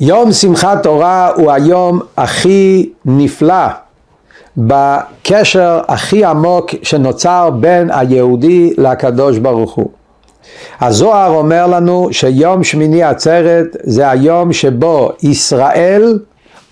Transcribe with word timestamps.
יום 0.00 0.32
שמחת 0.32 0.82
תורה 0.82 1.30
הוא 1.36 1.52
היום 1.52 2.00
הכי 2.16 2.88
נפלא 3.04 3.66
בקשר 4.56 5.80
הכי 5.88 6.24
עמוק 6.24 6.70
שנוצר 6.82 7.50
בין 7.50 7.90
היהודי 7.90 8.74
לקדוש 8.78 9.38
ברוך 9.38 9.74
הוא. 9.74 9.90
הזוהר 10.80 11.30
אומר 11.30 11.66
לנו 11.66 12.08
שיום 12.12 12.64
שמיני 12.64 13.02
עצרת 13.02 13.76
זה 13.82 14.10
היום 14.10 14.52
שבו 14.52 15.10
ישראל 15.22 16.18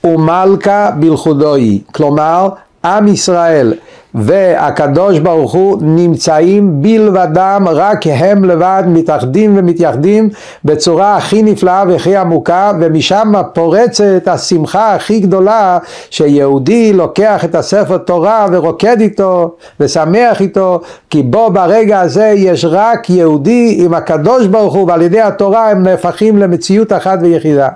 ומלכה 0.04 0.91
בלכודוי, 1.00 1.80
כלומר 1.93 2.48
עם 2.84 3.09
ישראל 3.09 3.75
והקדוש 4.14 5.18
ברוך 5.18 5.52
הוא 5.52 5.78
נמצאים 5.82 6.82
בלבדם, 6.82 7.64
רק 7.70 8.06
הם 8.06 8.44
לבד 8.44 8.82
מתאחדים 8.86 9.52
ומתייחדים 9.56 10.29
בצורה 10.64 11.16
הכי 11.16 11.42
נפלאה 11.42 11.84
והכי 11.88 12.16
עמוקה 12.16 12.72
ומשם 12.80 13.32
פורצת 13.52 14.29
השמחה 14.29 14.94
הכי 14.94 15.20
גדולה 15.20 15.79
שיהודי 16.11 16.92
לוקח 16.92 17.44
את 17.44 17.54
הספר 17.54 17.98
תורה 17.98 18.46
ורוקד 18.53 19.00
איתו 19.00 19.54
ושמח 19.80 20.40
איתו 20.40 20.81
כי 21.11 21.22
בו 21.22 21.50
ברגע 21.50 22.00
הזה 22.00 22.32
יש 22.36 22.64
רק 22.64 23.11
יהודי 23.11 23.76
עם 23.78 23.94
הקדוש 23.94 24.46
ברוך 24.46 24.75
הוא 24.75 24.89
ועל 24.89 25.03
ידי 25.03 25.20
התורה 25.20 25.70
הם 25.70 25.82
נהפכים 25.82 26.39
למציאות 26.39 26.92
אחת 26.92 27.18
ויחידה. 27.22 27.68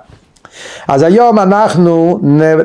אז 0.88 1.02
היום 1.02 1.38
אנחנו 1.38 2.18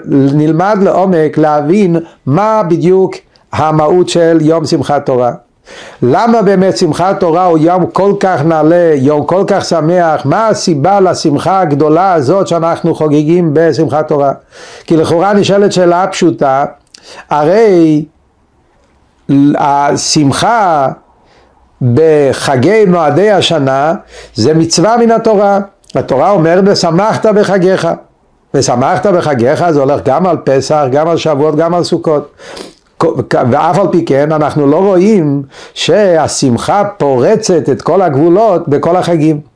נלמד 0.07 0.77
לעומק 0.81 1.37
להבין 1.37 1.95
מה 2.25 2.61
בדיוק 2.69 3.13
המהות 3.53 4.09
של 4.09 4.37
יום 4.41 4.65
שמחת 4.65 5.05
תורה. 5.05 5.31
למה 6.01 6.41
באמת 6.41 6.77
שמחת 6.77 7.19
תורה 7.19 7.45
הוא 7.45 7.57
יום 7.57 7.85
כל 7.85 8.13
כך 8.19 8.41
נעלה, 8.45 8.93
יום 8.95 9.25
כל 9.25 9.43
כך 9.47 9.65
שמח, 9.65 10.25
מה 10.25 10.47
הסיבה 10.47 10.99
לשמחה 10.99 11.59
הגדולה 11.59 12.13
הזאת 12.13 12.47
שאנחנו 12.47 12.95
חוגגים 12.95 13.49
בשמחת 13.53 14.07
תורה? 14.07 14.31
כי 14.83 14.97
לכאורה 14.97 15.33
נשאלת 15.33 15.73
שאלה 15.73 16.07
פשוטה, 16.07 16.65
הרי 17.29 18.05
השמחה 19.57 20.87
בחגי 21.93 22.85
מועדי 22.85 23.31
השנה 23.31 23.93
זה 24.33 24.53
מצווה 24.53 24.97
מן 24.97 25.11
התורה. 25.11 25.59
התורה 25.95 26.31
אומרת 26.31 26.63
ושמחת 26.67 27.25
בחגיך. 27.25 27.87
ושמחת 28.53 29.05
בחגיך 29.05 29.71
זה 29.71 29.79
הולך 29.79 30.01
גם 30.05 30.27
על 30.27 30.37
פסח, 30.43 30.83
גם 30.91 31.07
על 31.07 31.17
שבועות, 31.17 31.55
גם 31.55 31.73
על 31.73 31.83
סוכות. 31.83 32.31
ואף 33.51 33.79
על 33.79 33.87
פי 33.91 34.05
כן 34.05 34.31
אנחנו 34.31 34.67
לא 34.67 34.77
רואים 34.77 35.43
שהשמחה 35.73 36.83
פורצת 36.97 37.69
את 37.69 37.81
כל 37.81 38.01
הגבולות 38.01 38.67
בכל 38.67 38.95
החגים. 38.95 39.53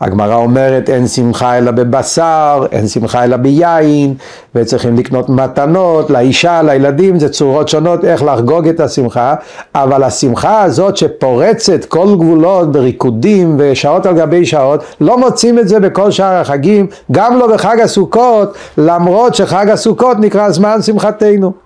הגמרא 0.00 0.34
אומרת 0.34 0.90
אין 0.90 1.06
שמחה 1.06 1.58
אלא 1.58 1.70
בבשר, 1.70 2.66
אין 2.72 2.88
שמחה 2.88 3.24
אלא 3.24 3.36
ביין, 3.36 4.14
וצריכים 4.54 4.96
לקנות 4.96 5.28
מתנות 5.28 6.10
לאישה, 6.10 6.62
לילדים, 6.62 7.18
זה 7.18 7.28
צורות 7.28 7.68
שונות 7.68 8.04
איך 8.04 8.22
לחגוג 8.22 8.68
את 8.68 8.80
השמחה, 8.80 9.34
אבל 9.74 10.02
השמחה 10.02 10.62
הזאת 10.62 10.96
שפורצת 10.96 11.84
כל 11.84 12.06
גבולות 12.18 12.72
בריקודים 12.72 13.56
ושעות 13.58 14.06
על 14.06 14.16
גבי 14.16 14.46
שעות, 14.46 14.84
לא 15.00 15.18
מוצאים 15.18 15.58
את 15.58 15.68
זה 15.68 15.80
בכל 15.80 16.10
שאר 16.10 16.40
החגים, 16.40 16.86
גם 17.12 17.38
לא 17.38 17.54
בחג 17.54 17.80
הסוכות, 17.80 18.54
למרות 18.78 19.34
שחג 19.34 19.68
הסוכות 19.68 20.16
נקרא 20.20 20.50
זמן 20.50 20.82
שמחתנו. 20.82 21.63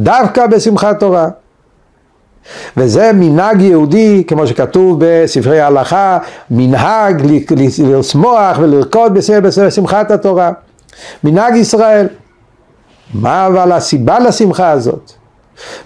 דווקא 0.00 0.46
בשמחת 0.46 1.00
תורה. 1.00 1.28
וזה 2.76 3.10
מנהג 3.14 3.60
יהודי, 3.60 4.24
כמו 4.26 4.46
שכתוב 4.46 4.96
בספרי 5.00 5.60
ההלכה, 5.60 6.18
מנהג 6.50 7.22
לשמוח 7.78 8.58
ולרקוד 8.58 9.18
בשמחת 9.42 10.10
התורה. 10.10 10.52
מנהג 11.24 11.56
ישראל. 11.56 12.06
מה 13.14 13.46
אבל 13.46 13.72
הסיבה 13.72 14.18
לשמחה 14.18 14.70
הזאת? 14.70 15.12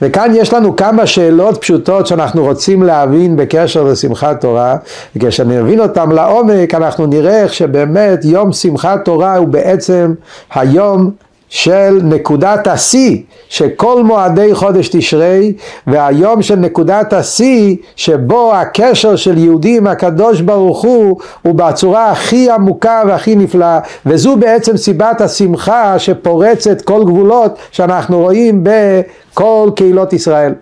וכאן 0.02 0.32
יש 0.34 0.52
לנו 0.52 0.76
כמה 0.76 1.06
שאלות 1.06 1.60
פשוטות 1.60 2.06
שאנחנו 2.06 2.44
רוצים 2.44 2.82
להבין 2.82 3.36
בקשר 3.36 3.82
לשמחת 3.82 4.40
תורה, 4.40 4.76
וכשנבין 5.16 5.80
אותם 5.80 6.12
לעומק 6.12 6.74
אנחנו 6.74 7.06
נראה 7.06 7.42
איך 7.42 7.54
שבאמת 7.54 8.24
יום 8.24 8.52
שמחת 8.52 9.04
תורה 9.04 9.36
הוא 9.36 9.48
בעצם 9.48 10.14
היום 10.54 11.10
של 11.48 12.00
נקודת 12.02 12.66
השיא 12.66 13.18
שכל 13.52 14.02
מועדי 14.04 14.54
חודש 14.54 14.88
תשרי 14.88 15.52
והיום 15.86 16.42
של 16.42 16.56
נקודת 16.56 17.12
השיא 17.12 17.76
שבו 17.96 18.54
הקשר 18.54 19.16
של 19.16 19.38
יהודי 19.38 19.76
עם 19.76 19.86
הקדוש 19.86 20.40
ברוך 20.40 20.82
הוא 20.82 21.20
הוא 21.42 21.54
בצורה 21.54 22.10
הכי 22.10 22.50
עמוקה 22.50 23.02
והכי 23.06 23.36
נפלאה 23.36 23.78
וזו 24.06 24.36
בעצם 24.36 24.76
סיבת 24.76 25.20
השמחה 25.20 25.98
שפורצת 25.98 26.82
כל 26.82 27.04
גבולות 27.04 27.58
שאנחנו 27.70 28.20
רואים 28.20 28.64
בכל 28.64 29.70
קהילות 29.76 30.12
ישראל. 30.12 30.54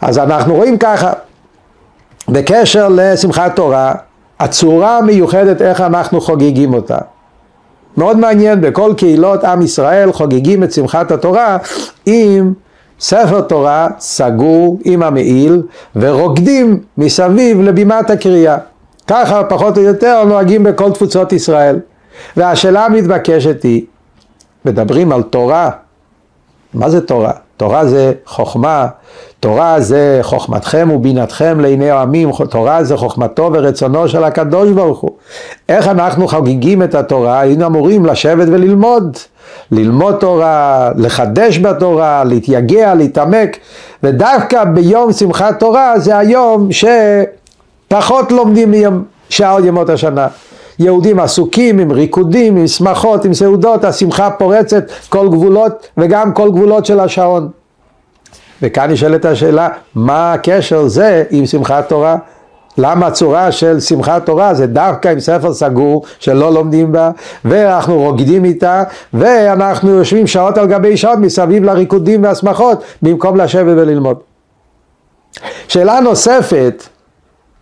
אז 0.00 0.18
אנחנו 0.18 0.54
רואים 0.54 0.78
ככה 0.78 1.12
בקשר 2.28 2.88
לשמחת 2.90 3.56
תורה 3.56 3.92
הצורה 4.40 4.98
המיוחדת 4.98 5.62
איך 5.62 5.80
אנחנו 5.80 6.20
חוגגים 6.20 6.74
אותה 6.74 6.98
מאוד 7.96 8.16
מעניין, 8.18 8.60
בכל 8.60 8.92
קהילות 8.96 9.44
עם 9.44 9.62
ישראל 9.62 10.12
חוגגים 10.12 10.64
את 10.64 10.72
שמחת 10.72 11.10
התורה 11.10 11.56
עם 12.06 12.52
ספר 13.00 13.40
תורה 13.40 13.88
סגור 13.98 14.78
עם 14.84 15.02
המעיל 15.02 15.62
ורוקדים 15.96 16.80
מסביב 16.98 17.60
לבימת 17.60 18.10
הקריאה. 18.10 18.56
ככה 19.06 19.44
פחות 19.44 19.78
או 19.78 19.82
יותר 19.82 20.24
נוהגים 20.24 20.64
בכל 20.64 20.92
תפוצות 20.92 21.32
ישראל. 21.32 21.78
והשאלה 22.36 22.86
המתבקשת 22.86 23.62
היא, 23.62 23.84
מדברים 24.64 25.12
על 25.12 25.22
תורה, 25.22 25.70
מה 26.74 26.90
זה 26.90 27.00
תורה? 27.00 27.32
תורה 27.56 27.86
זה 27.86 28.12
חוכמה, 28.26 28.86
תורה 29.40 29.80
זה 29.80 30.18
חוכמתכם 30.22 30.88
ובינתכם 30.94 31.60
לעיני 31.60 31.90
העמים, 31.90 32.30
תורה 32.50 32.84
זה 32.84 32.96
חוכמתו 32.96 33.50
ורצונו 33.52 34.08
של 34.08 34.24
הקדוש 34.24 34.70
ברוך 34.70 35.00
הוא. 35.00 35.10
איך 35.68 35.88
אנחנו 35.88 36.28
חוגגים 36.28 36.82
את 36.82 36.94
התורה? 36.94 37.40
היינו 37.40 37.66
אמורים 37.66 38.06
לשבת 38.06 38.48
וללמוד. 38.48 39.16
ללמוד 39.72 40.14
תורה, 40.20 40.90
לחדש 40.96 41.58
בתורה, 41.58 42.24
להתייגע, 42.24 42.94
להתעמק, 42.94 43.56
ודווקא 44.02 44.64
ביום 44.64 45.12
שמחת 45.12 45.60
תורה 45.60 45.98
זה 45.98 46.18
היום 46.18 46.68
שפחות 46.72 48.32
לומדים 48.32 48.74
משאר 49.30 49.66
ימות 49.66 49.90
השנה. 49.90 50.28
יהודים 50.78 51.20
עסוקים 51.20 51.78
עם 51.78 51.92
ריקודים, 51.92 52.56
עם 52.56 52.66
שמחות, 52.66 53.24
עם 53.24 53.34
סעודות, 53.34 53.84
השמחה 53.84 54.30
פורצת 54.30 54.84
כל 55.08 55.28
גבולות 55.28 55.88
וגם 55.96 56.32
כל 56.32 56.50
גבולות 56.50 56.86
של 56.86 57.00
השעון. 57.00 57.48
וכאן 58.62 58.90
נשאלת 58.90 59.24
השאלה, 59.24 59.68
מה 59.94 60.32
הקשר 60.32 60.88
זה 60.88 61.24
עם 61.30 61.46
שמחת 61.46 61.88
תורה? 61.88 62.16
למה 62.78 63.06
הצורה 63.06 63.52
של 63.52 63.80
שמחת 63.80 64.26
תורה 64.26 64.54
זה 64.54 64.66
דווקא 64.66 65.08
עם 65.08 65.20
ספר 65.20 65.54
סגור 65.54 66.04
שלא 66.18 66.52
לומדים 66.52 66.92
בה 66.92 67.10
ואנחנו 67.44 67.98
רוקדים 67.98 68.44
איתה 68.44 68.82
ואנחנו 69.14 69.90
יושבים 69.90 70.26
שעות 70.26 70.58
על 70.58 70.66
גבי 70.66 70.96
שעות 70.96 71.18
מסביב 71.18 71.64
לריקודים 71.64 72.24
והשמחות 72.24 72.82
במקום 73.02 73.36
לשבת 73.36 73.76
וללמוד. 73.76 74.16
שאלה 75.68 76.00
נוספת 76.00 76.82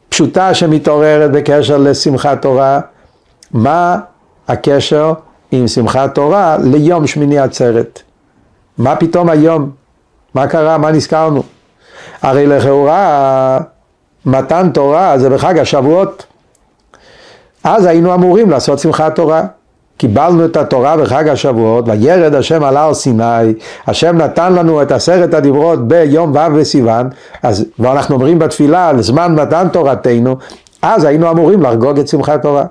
פשוטה 0.09 0.55
שמתעוררת 0.55 1.31
בקשר 1.31 1.79
לשמחת 1.79 2.43
תורה 2.43 2.81
מה 3.53 3.99
הקשר 4.49 5.13
עם 5.51 5.69
שמחת 5.69 6.15
תורה 6.15 6.57
ליום 6.63 7.07
שמיני 7.07 7.39
עצרת? 7.39 8.03
מה 8.79 8.97
פתאום 8.97 9.29
היום? 9.29 9.71
מה 10.35 10.47
קרה? 10.47 10.79
מה 10.79 10.91
נזכרנו? 10.91 11.43
הרי 12.23 12.47
לכאורה 12.47 13.59
מתן 14.27 14.71
תורה 14.75 15.19
זה 15.19 15.31
בחג 15.31 15.59
השבועות. 15.59 16.27
אז 17.65 17.85
היינו 17.85 18.15
אמורים 18.15 18.51
לעשות 18.51 18.79
שמחת 18.79 19.15
תורה. 19.15 19.43
קיבלנו 20.01 20.45
את 20.45 20.57
התורה 20.57 20.97
בחג 20.97 21.29
השבועות, 21.29 21.85
וירד 21.89 22.35
השם 22.35 22.65
על 22.65 22.77
הר 22.77 22.95
סיני, 22.95 23.55
השם 23.87 24.17
נתן 24.17 24.53
לנו 24.53 24.83
את 24.83 24.93
עשרת 24.93 25.35
הדיברות 25.35 25.89
ביום 25.89 26.31
ו' 26.31 26.59
בסיוון, 26.59 27.09
אז 27.43 27.65
ואנחנו 27.79 28.15
אומרים 28.15 28.39
בתפילה 28.39 28.89
על 28.89 29.03
זמן 29.03 29.35
מתן 29.35 29.69
תורתנו, 29.73 30.37
אז 30.83 31.05
היינו 31.05 31.31
אמורים 31.31 31.63
לחגוג 31.63 31.99
את 31.99 32.09
שמחת 32.09 32.43
תורה. 32.43 32.65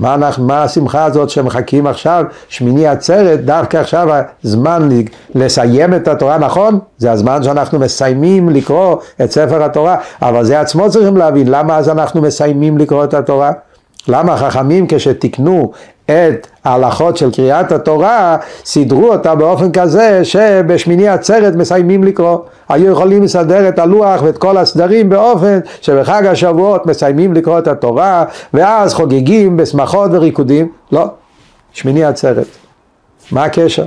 מה, 0.00 0.14
אנחנו, 0.14 0.46
מה 0.46 0.62
השמחה 0.62 1.04
הזאת 1.04 1.30
שמחכים 1.30 1.86
עכשיו, 1.86 2.24
שמיני 2.48 2.86
עצרת, 2.86 3.44
דווקא 3.44 3.76
עכשיו 3.76 4.08
הזמן 4.44 4.88
לסיים 5.34 5.94
את 5.94 6.08
התורה, 6.08 6.38
נכון? 6.38 6.78
זה 6.98 7.12
הזמן 7.12 7.42
שאנחנו 7.42 7.78
מסיימים 7.78 8.48
לקרוא 8.48 8.96
את 9.24 9.30
ספר 9.30 9.62
התורה, 9.62 9.96
אבל 10.22 10.44
זה 10.44 10.60
עצמו 10.60 10.90
צריכים 10.90 11.16
להבין, 11.16 11.48
למה 11.48 11.76
אז 11.76 11.88
אנחנו 11.88 12.22
מסיימים 12.22 12.78
לקרוא 12.78 13.04
את 13.04 13.14
התורה? 13.14 13.52
למה 14.08 14.34
החכמים 14.34 14.86
כשתיקנו 14.88 15.72
את 16.10 16.46
ההלכות 16.64 17.16
של 17.16 17.30
קריאת 17.32 17.72
התורה, 17.72 18.36
סידרו 18.64 19.12
אותה 19.12 19.34
באופן 19.34 19.72
כזה 19.72 20.24
שבשמיני 20.24 21.08
עצרת 21.08 21.54
מסיימים 21.54 22.04
לקרוא. 22.04 22.38
היו 22.68 22.92
יכולים 22.92 23.22
לסדר 23.22 23.68
את 23.68 23.78
הלוח 23.78 24.22
ואת 24.22 24.38
כל 24.38 24.56
הסדרים 24.56 25.08
באופן 25.08 25.58
שבחג 25.80 26.26
השבועות 26.26 26.86
מסיימים 26.86 27.34
לקרוא 27.34 27.58
את 27.58 27.68
התורה, 27.68 28.24
ואז 28.54 28.94
חוגגים 28.94 29.56
בשמחות 29.56 30.10
וריקודים. 30.12 30.68
לא, 30.92 31.04
שמיני 31.72 32.04
עצרת. 32.04 32.46
מה 33.32 33.44
הקשר? 33.44 33.84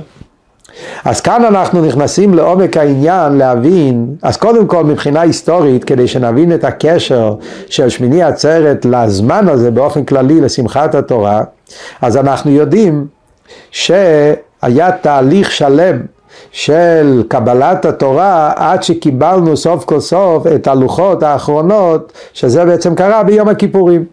אז 1.04 1.20
כאן 1.20 1.44
אנחנו 1.44 1.84
נכנסים 1.86 2.34
לעומק 2.34 2.76
העניין 2.76 3.32
להבין, 3.32 4.06
אז 4.22 4.36
קודם 4.36 4.66
כל 4.66 4.84
מבחינה 4.84 5.20
היסטורית, 5.20 5.84
כדי 5.84 6.08
שנבין 6.08 6.54
את 6.54 6.64
הקשר 6.64 7.34
של 7.66 7.88
שמיני 7.88 8.22
עצרת 8.22 8.84
לזמן 8.84 9.48
הזה 9.48 9.70
באופן 9.70 10.04
כללי 10.04 10.40
לשמחת 10.40 10.94
התורה, 10.94 11.42
אז 12.02 12.16
אנחנו 12.16 12.50
יודעים 12.50 13.06
שהיה 13.70 14.92
תהליך 15.00 15.50
שלם 15.50 15.96
של 16.50 17.22
קבלת 17.28 17.84
התורה 17.84 18.52
עד 18.56 18.82
שקיבלנו 18.82 19.56
סוף 19.56 19.84
כל 19.84 20.00
סוף 20.00 20.46
את 20.46 20.66
הלוחות 20.66 21.22
האחרונות, 21.22 22.12
שזה 22.32 22.64
בעצם 22.64 22.94
קרה 22.94 23.22
ביום 23.22 23.48
הכיפורים. 23.48 24.04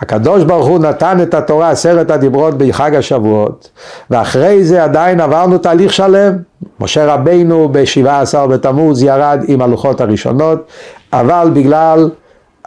הקדוש 0.00 0.44
ברוך 0.44 0.66
הוא 0.66 0.78
נתן 0.78 1.18
את 1.22 1.34
התורה, 1.34 1.70
עשרת 1.70 2.10
הדיברות 2.10 2.58
בחג 2.58 2.94
השבועות, 2.94 3.70
ואחרי 4.10 4.64
זה 4.64 4.84
עדיין 4.84 5.20
עברנו 5.20 5.58
תהליך 5.58 5.92
שלם. 5.92 6.32
משה 6.80 7.14
רבינו 7.14 7.68
בשבעה 7.72 8.20
עשר 8.20 8.46
בתמוז 8.46 9.02
ירד 9.02 9.44
עם 9.48 9.62
הלוחות 9.62 10.00
הראשונות, 10.00 10.66
אבל 11.12 11.50
בגלל 11.52 12.10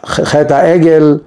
חטא 0.06 0.54
העגל 0.54 1.18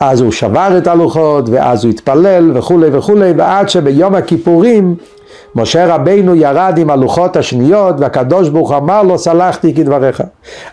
אז 0.00 0.20
הוא 0.20 0.32
שבר 0.32 0.78
את 0.78 0.86
הלוחות, 0.86 1.48
ואז 1.48 1.84
הוא 1.84 1.90
התפלל 1.90 2.58
וכולי 2.58 2.88
וכולי, 2.92 3.32
ועד 3.36 3.68
שביום 3.68 4.14
הכיפורים 4.14 4.96
משה 5.56 5.94
רבינו 5.94 6.34
ירד 6.34 6.74
עם 6.78 6.90
הלוחות 6.90 7.36
השניות 7.36 7.94
והקדוש 7.98 8.48
ברוך 8.48 8.72
אמר 8.72 9.02
לו 9.02 9.18
סלחתי 9.18 9.74
כדבריך. 9.74 10.22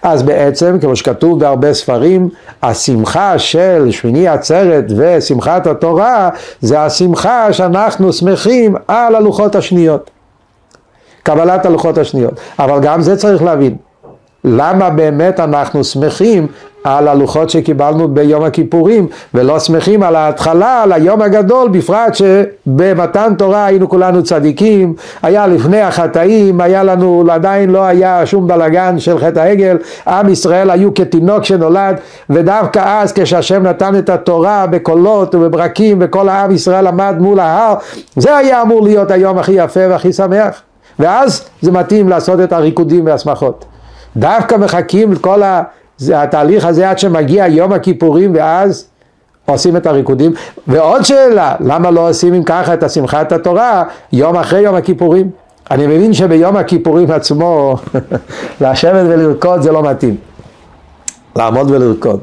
אז 0.01 0.23
בעצם 0.23 0.77
כמו 0.81 0.95
שכתוב 0.95 1.39
בהרבה 1.39 1.73
ספרים 1.73 2.29
השמחה 2.63 3.39
של 3.39 3.87
שמיני 3.91 4.27
עצרת 4.27 4.85
ושמחת 4.97 5.67
התורה 5.67 6.29
זה 6.61 6.81
השמחה 6.81 7.53
שאנחנו 7.53 8.13
שמחים 8.13 8.75
על 8.87 9.15
הלוחות 9.15 9.55
השניות. 9.55 10.09
קבלת 11.23 11.65
הלוחות 11.65 11.97
השניות. 11.97 12.33
אבל 12.59 12.79
גם 12.79 13.01
זה 13.01 13.17
צריך 13.17 13.43
להבין. 13.43 13.75
למה 14.43 14.89
באמת 14.89 15.39
אנחנו 15.39 15.83
שמחים 15.83 16.47
על 16.83 17.07
הלוחות 17.07 17.49
שקיבלנו 17.49 18.07
ביום 18.07 18.43
הכיפורים 18.43 19.07
ולא 19.33 19.59
שמחים 19.59 20.03
על 20.03 20.15
ההתחלה, 20.15 20.83
על 20.83 20.91
היום 20.91 21.21
הגדול, 21.21 21.69
בפרט 21.69 22.15
שבמתן 22.15 23.33
תורה 23.37 23.65
היינו 23.65 23.89
כולנו 23.89 24.23
צדיקים, 24.23 24.93
היה 25.21 25.47
לפני 25.47 25.81
החטאים, 25.81 26.61
היה 26.61 26.83
לנו, 26.83 27.23
עדיין 27.31 27.69
לא 27.69 27.83
היה 27.83 28.25
שום 28.25 28.47
בלגן 28.47 28.99
של 28.99 29.19
חטא 29.19 29.39
העגל, 29.39 29.77
עם 30.07 30.29
ישראל 30.29 30.69
היו 30.69 30.93
כתינוק 30.93 31.43
שנולד 31.43 31.95
ודווקא 32.29 32.81
אז 32.85 33.13
כשהשם 33.13 33.63
נתן 33.63 33.95
את 33.95 34.09
התורה 34.09 34.65
בקולות 34.67 35.35
ובברקים 35.35 35.97
וכל 36.01 36.29
העם 36.29 36.51
ישראל 36.51 36.87
עמד 36.87 37.15
מול 37.19 37.39
ההר, 37.39 37.75
זה 38.15 38.37
היה 38.37 38.61
אמור 38.61 38.83
להיות 38.83 39.11
היום 39.11 39.37
הכי 39.37 39.51
יפה 39.51 39.79
והכי 39.89 40.13
שמח 40.13 40.61
ואז 40.99 41.45
זה 41.61 41.71
מתאים 41.71 42.09
לעשות 42.09 42.39
את 42.39 42.53
הריקודים 42.53 43.05
והשמחות. 43.05 43.65
דווקא 44.17 44.55
מחכים 44.55 45.13
לכל 45.13 45.43
ה... 45.43 45.61
זה 45.97 46.21
התהליך 46.21 46.65
הזה 46.65 46.89
עד 46.89 46.99
שמגיע 46.99 47.47
יום 47.47 47.73
הכיפורים 47.73 48.31
ואז 48.35 48.87
עושים 49.45 49.77
את 49.77 49.85
הריקודים. 49.85 50.33
ועוד 50.67 51.05
שאלה, 51.05 51.55
למה 51.59 51.91
לא 51.91 52.09
עושים 52.09 52.33
אם 52.33 52.43
ככה 52.43 52.73
את 52.73 52.83
השמחת 52.83 53.31
התורה 53.31 53.83
יום 54.13 54.35
אחרי 54.35 54.59
יום 54.59 54.75
הכיפורים? 54.75 55.29
אני 55.71 55.87
מבין 55.87 56.13
שביום 56.13 56.57
הכיפורים 56.57 57.11
עצמו 57.11 57.75
לשבת 58.61 59.05
ולרקוד 59.09 59.61
זה 59.61 59.71
לא 59.71 59.83
מתאים. 59.83 60.17
לעמוד 61.35 61.71
ולרקוד. 61.71 62.19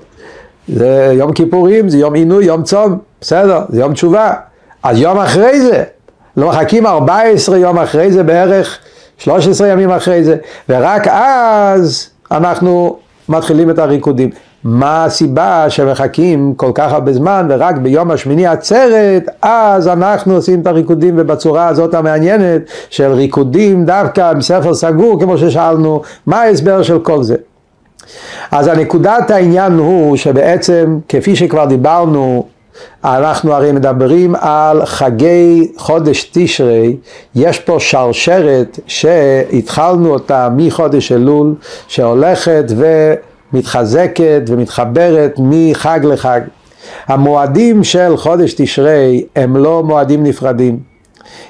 זה 0.69 1.13
יום 1.19 1.33
כיפורים, 1.33 1.89
זה 1.89 1.99
יום 1.99 2.15
עינוי, 2.15 2.45
יום 2.45 2.63
צום, 2.63 2.99
בסדר, 3.21 3.63
זה 3.69 3.81
יום 3.81 3.93
תשובה. 3.93 4.33
אז 4.83 4.99
יום 4.99 5.19
אחרי 5.19 5.61
זה, 5.61 5.85
לא 6.37 6.49
מחכים 6.49 6.87
14 6.87 7.59
יום 7.59 7.79
אחרי 7.79 8.13
זה 8.13 8.23
בערך, 8.23 8.79
13 9.19 9.69
ימים 9.69 9.91
אחרי 9.91 10.25
זה, 10.25 10.37
ורק 10.69 11.09
אז 11.09 12.09
אנחנו 12.31 12.99
מתחילים 13.31 13.71
את 13.71 13.79
הריקודים. 13.79 14.31
מה 14.65 15.05
הסיבה 15.05 15.67
שמחכים 15.69 16.55
כל 16.57 16.71
כך 16.75 16.93
הרבה 16.93 17.13
זמן 17.13 17.47
ורק 17.51 17.77
ביום 17.77 18.11
השמיני 18.11 18.47
עצרת 18.47 19.25
אז 19.43 19.89
אנחנו 19.89 20.35
עושים 20.35 20.61
את 20.61 20.67
הריקודים 20.67 21.15
ובצורה 21.19 21.69
הזאת 21.69 21.95
המעניינת 21.95 22.63
של 22.91 23.13
ריקודים 23.13 23.85
דווקא 23.85 24.33
בספר 24.33 24.75
סגור 24.75 25.21
כמו 25.21 25.39
ששאלנו 25.39 26.03
מה 26.27 26.41
ההסבר 26.41 26.83
של 26.83 26.99
כל 26.99 27.23
זה. 27.23 27.37
אז 28.51 28.67
הנקודת 28.67 29.31
העניין 29.31 29.73
הוא 29.73 30.17
שבעצם 30.17 30.99
כפי 31.09 31.37
שכבר 31.37 31.65
דיברנו 31.65 32.47
אנחנו 33.05 33.53
הרי 33.53 33.73
מדברים 33.73 34.35
על 34.35 34.87
חגי 34.87 35.73
חודש 35.77 36.31
תשרי, 36.33 36.97
יש 37.35 37.59
פה 37.59 37.77
שרשרת 37.81 38.79
שהתחלנו 38.87 40.13
אותה 40.13 40.49
מחודש 40.57 41.13
אלול, 41.13 41.55
שהולכת 41.89 42.65
ומתחזקת 43.53 44.43
ומתחברת 44.49 45.35
מחג 45.39 46.01
לחג. 46.03 46.41
המועדים 47.07 47.85
של 47.85 48.17
חודש 48.17 48.55
תשרי 48.57 49.25
הם 49.37 49.57
לא 49.57 49.83
מועדים 49.83 50.25
נפרדים. 50.25 50.79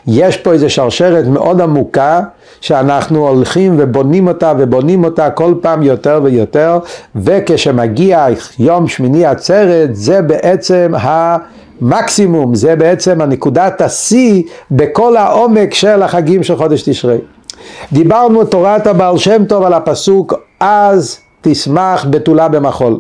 יש 0.07 0.37
פה 0.37 0.53
איזו 0.53 0.71
שרשרת 0.71 1.27
מאוד 1.27 1.61
עמוקה 1.61 2.21
שאנחנו 2.61 3.29
הולכים 3.29 3.77
ובונים 3.79 4.29
אותה 4.29 4.53
ובונים 4.59 5.05
אותה 5.05 5.31
כל 5.31 5.55
פעם 5.61 5.83
יותר 5.83 6.21
ויותר 6.23 6.79
וכשמגיע 7.17 8.27
יום 8.59 8.89
שמיני 8.89 9.27
עצרת 9.27 9.97
זה 9.97 10.23
בעצם 10.23 10.93
המקסימום, 11.01 12.55
זה 12.55 12.77
בעצם 12.77 13.21
הנקודת 13.21 13.81
השיא 13.81 14.43
בכל 14.71 15.17
העומק 15.17 15.75
של 15.75 16.03
החגים 16.03 16.43
של 16.43 16.57
חודש 16.57 16.83
תשרי. 16.83 17.19
דיברנו 17.93 18.45
תורת 18.45 18.87
הבעל 18.87 19.19
שם 19.19 19.45
טוב 19.45 19.65
על 19.65 19.73
הפסוק 19.73 20.35
אז 20.61 21.19
תשמח 21.41 22.07
בתולה 22.11 22.49
במחול. 22.49 22.99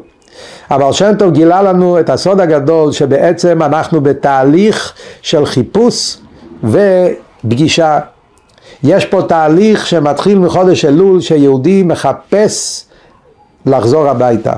הבעל 0.70 0.92
שם 0.92 1.12
טוב 1.18 1.32
גילה 1.32 1.62
לנו 1.62 2.00
את 2.00 2.10
הסוד 2.10 2.40
הגדול 2.40 2.92
שבעצם 2.92 3.62
אנחנו 3.62 4.00
בתהליך 4.00 4.94
של 5.22 5.46
חיפוש 5.46 6.16
ופגישה. 6.64 7.98
יש 8.82 9.04
פה 9.06 9.22
תהליך 9.22 9.86
שמתחיל 9.86 10.38
מחודש 10.38 10.84
אלול 10.84 11.20
שיהודי 11.20 11.82
מחפש 11.82 12.84
לחזור 13.66 14.08
הביתה. 14.08 14.52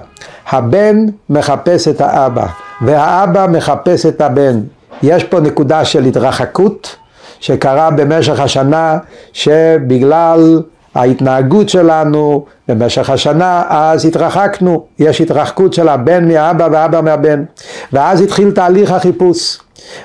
הבן 0.51 1.07
מחפש 1.31 1.89
את 1.89 2.01
האבא 2.01 2.47
והאבא 2.83 3.47
מחפש 3.51 4.07
את 4.07 4.21
הבן. 4.21 4.61
יש 5.03 5.25
פה 5.25 5.41
נקודה 5.41 5.85
של 5.85 6.05
התרחקות 6.05 6.96
שקרה 7.41 7.91
במשך 7.91 8.41
השנה 8.41 8.99
שבגלל 9.32 10.63
ההתנהגות 10.94 11.69
שלנו 11.69 12.44
במשך 12.69 13.11
השנה 13.11 13.63
אז 13.69 14.05
התרחקנו, 14.05 14.85
יש 14.99 15.20
התרחקות 15.20 15.73
של 15.73 15.89
הבן 15.89 16.29
מהאבא 16.29 16.69
ואבא 16.73 17.01
מהבן 17.01 17.44
ואז 17.93 18.20
התחיל 18.20 18.51
תהליך 18.51 18.91
החיפוש. 18.91 19.58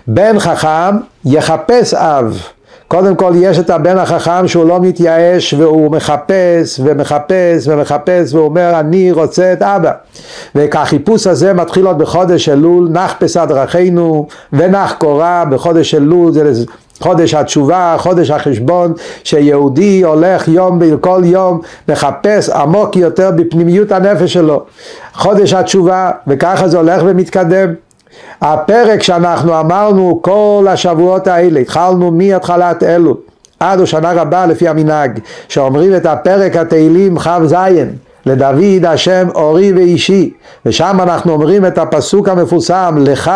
בן 0.08 0.40
חכם 0.40 0.98
יחפש 1.26 1.94
אב 1.94 2.42
קודם 2.88 3.16
כל 3.16 3.32
יש 3.36 3.60
את 3.60 3.70
הבן 3.70 3.98
החכם 3.98 4.48
שהוא 4.48 4.66
לא 4.66 4.80
מתייאש 4.82 5.54
והוא 5.54 5.92
מחפש 5.92 6.80
ומחפש 6.84 7.68
ומחפש 7.68 8.34
והוא 8.34 8.46
אומר 8.46 8.80
אני 8.80 9.12
רוצה 9.12 9.54
את 9.54 9.62
אבא 9.62 9.92
וכהחיפוש 10.56 11.28
הזה 11.28 11.54
מתחיל 11.54 11.88
עוד 11.88 11.98
בחודש 11.98 12.50
אלול 12.50 12.90
נח 12.92 13.16
פסד 13.20 13.48
דרכינו 13.50 14.28
ונח 14.54 14.96
קורה 15.00 15.46
בחודש 15.50 15.96
אלול 15.96 16.32
זה 16.32 16.66
חודש 17.00 17.34
התשובה, 17.34 17.96
חודש 17.98 18.30
החשבון, 18.30 18.94
שיהודי 19.24 20.04
הולך 20.04 20.48
יום 20.48 20.80
כל 21.02 21.22
יום 21.26 21.62
מחפש 21.90 22.50
עמוק 22.50 22.96
יותר 22.96 23.32
בפנימיות 23.32 23.92
הנפש 23.92 24.34
שלו. 24.34 24.64
חודש 25.14 25.54
התשובה, 25.54 26.12
וככה 26.28 26.68
זה 26.68 26.78
הולך 26.78 27.02
ומתקדם. 27.06 27.87
הפרק 28.42 29.04
שאנחנו 29.04 29.60
אמרנו 29.60 30.20
כל 30.22 30.68
השבועות 30.70 31.28
האלה, 31.28 31.60
התחלנו 31.60 32.12
מהתחלת 32.12 32.84
אלול 32.84 33.16
עד 33.60 33.82
השנה 33.82 34.14
רבה 34.14 34.46
לפי 34.46 34.68
המנהג, 34.68 35.20
שאומרים 35.48 35.96
את 35.96 36.06
הפרק 36.06 36.56
התהילים 36.56 37.20
כ"ז 37.20 37.56
לדוד 38.26 38.86
השם 38.86 39.28
אורי 39.36 39.74
ואישי 39.74 40.32
ושם 40.66 40.98
אנחנו 41.02 41.34
אומרים 41.34 41.66
את 41.66 41.78
הפסוק 41.78 42.30
המפורסם 42.30 42.96
לך 43.00 43.32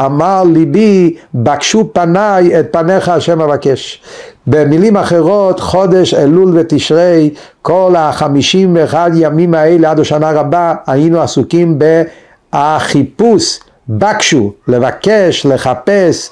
אמר 0.00 0.42
ליבי 0.52 1.16
בקשו 1.34 1.90
פניי 1.92 2.60
את 2.60 2.66
פניך 2.70 3.08
השם 3.08 3.40
אבקש. 3.40 4.02
במילים 4.46 4.96
אחרות 4.96 5.60
חודש 5.60 6.14
אלול 6.14 6.58
ותשרי 6.58 7.30
כל 7.62 7.94
החמישים 7.96 8.76
ואחד 8.76 9.10
ימים 9.14 9.54
האלה 9.54 9.90
עד 9.90 10.00
השנה 10.00 10.30
רבה 10.30 10.74
היינו 10.86 11.20
עסוקים 11.20 11.78
בחיפוש 12.52 13.60
בקשו 13.88 14.52
לבקש 14.68 15.46
לחפש 15.46 16.30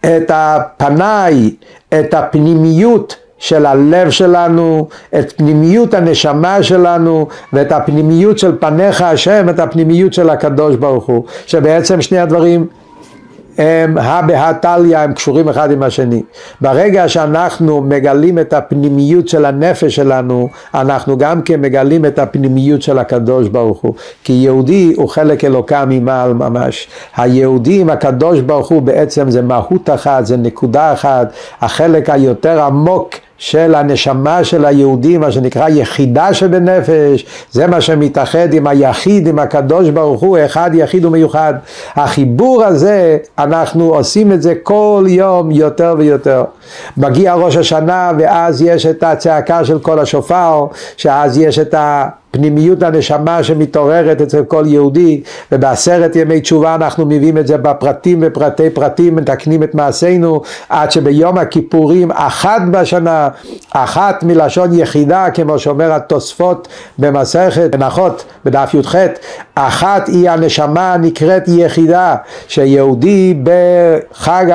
את 0.00 0.30
הפנאי, 0.34 1.54
את 2.00 2.14
הפנימיות 2.14 3.16
של 3.38 3.66
הלב 3.66 4.10
שלנו, 4.10 4.88
את 5.18 5.32
פנימיות 5.36 5.94
הנשמה 5.94 6.62
שלנו 6.62 7.28
ואת 7.52 7.72
הפנימיות 7.72 8.38
של 8.38 8.58
פניך 8.60 9.02
השם, 9.02 9.48
את 9.48 9.58
הפנימיות 9.58 10.12
של 10.12 10.30
הקדוש 10.30 10.76
ברוך 10.76 11.06
הוא, 11.06 11.24
שבעצם 11.46 12.02
שני 12.02 12.18
הדברים 12.18 12.66
הם 13.60 13.98
הא 13.98 14.20
בהא 14.20 14.52
תליא, 14.52 14.98
הם 14.98 15.12
קשורים 15.12 15.48
אחד 15.48 15.70
עם 15.70 15.82
השני. 15.82 16.22
ברגע 16.60 17.08
שאנחנו 17.08 17.80
מגלים 17.80 18.38
את 18.38 18.52
הפנימיות 18.52 19.28
של 19.28 19.44
הנפש 19.44 19.96
שלנו, 19.96 20.48
אנחנו 20.74 21.18
גם 21.18 21.42
כן 21.42 21.60
מגלים 21.60 22.04
את 22.06 22.18
הפנימיות 22.18 22.82
של 22.82 22.98
הקדוש 22.98 23.48
ברוך 23.48 23.80
הוא. 23.80 23.94
כי 24.24 24.32
יהודי 24.32 24.92
הוא 24.96 25.08
חלק 25.08 25.44
אלוקה 25.44 25.84
ממעל 25.88 26.32
ממש. 26.34 26.88
היהודי 27.16 27.80
עם 27.80 27.90
הקדוש 27.90 28.40
ברוך 28.40 28.68
הוא 28.68 28.82
בעצם 28.82 29.30
זה 29.30 29.42
מהות 29.42 29.90
אחת, 29.90 30.26
זה 30.26 30.36
נקודה 30.36 30.92
אחת, 30.92 31.32
החלק 31.60 32.10
היותר 32.10 32.62
עמוק 32.62 33.10
של 33.40 33.74
הנשמה 33.74 34.44
של 34.44 34.64
היהודי, 34.64 35.18
מה 35.18 35.32
שנקרא 35.32 35.68
יחידה 35.68 36.34
שבנפש, 36.34 37.26
זה 37.50 37.66
מה 37.66 37.80
שמתאחד 37.80 38.54
עם 38.54 38.66
היחיד, 38.66 39.28
עם 39.28 39.38
הקדוש 39.38 39.88
ברוך 39.88 40.20
הוא, 40.20 40.38
אחד 40.44 40.70
יחיד 40.74 41.04
ומיוחד. 41.04 41.54
החיבור 41.94 42.64
הזה, 42.64 43.18
אנחנו 43.38 43.94
עושים 43.94 44.32
את 44.32 44.42
זה 44.42 44.54
כל 44.62 45.04
יום 45.08 45.50
יותר 45.50 45.94
ויותר. 45.98 46.44
מגיע 46.96 47.34
ראש 47.34 47.56
השנה 47.56 48.12
ואז 48.18 48.62
יש 48.62 48.86
את 48.86 49.02
הצעקה 49.02 49.64
של 49.64 49.78
כל 49.78 49.98
השופר, 49.98 50.66
שאז 50.96 51.38
יש 51.38 51.58
את 51.58 51.74
ה... 51.74 52.08
פנימיות 52.30 52.82
הנשמה 52.82 53.42
שמתעוררת 53.42 54.20
אצל 54.20 54.44
כל 54.44 54.64
יהודי, 54.66 55.20
ובעשרת 55.52 56.16
ימי 56.16 56.40
תשובה 56.40 56.74
אנחנו 56.74 57.06
מביאים 57.06 57.38
את 57.38 57.46
זה 57.46 57.56
בפרטים 57.56 58.18
ופרטי 58.22 58.70
פרטים, 58.70 59.16
מתקנים 59.16 59.62
את 59.62 59.74
מעשינו, 59.74 60.42
עד 60.68 60.90
שביום 60.90 61.38
הכיפורים 61.38 62.10
אחת 62.10 62.62
בשנה, 62.70 63.28
אחת 63.70 64.22
מלשון 64.22 64.78
יחידה, 64.78 65.30
כמו 65.30 65.58
שאומר 65.58 65.92
התוספות 65.92 66.68
במסכת 66.98 67.74
מנחות 67.74 68.24
בדף 68.44 68.74
י"ח, 68.74 68.94
אחת 69.54 70.08
היא 70.08 70.30
הנשמה 70.30 70.94
הנקראת 70.94 71.48
יחידה, 71.48 72.16
שיהודי 72.48 73.42
בחג 73.42 74.46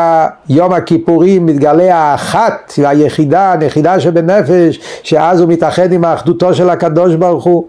יום 0.50 0.74
הכיפורים 0.74 1.46
מתגלה 1.46 1.96
האחת 1.96 2.74
והיחידה, 2.78 3.54
הנחידה 3.54 4.00
שבנפש, 4.00 4.80
שאז 5.04 5.42
הוא 5.42 5.50
מתאחד 5.50 5.92
עם 5.92 6.06
האחדותו 6.06 6.54
של 6.54 6.70
הקדוש 6.70 7.16
ברוך 7.16 7.44
הוא. 7.44 7.65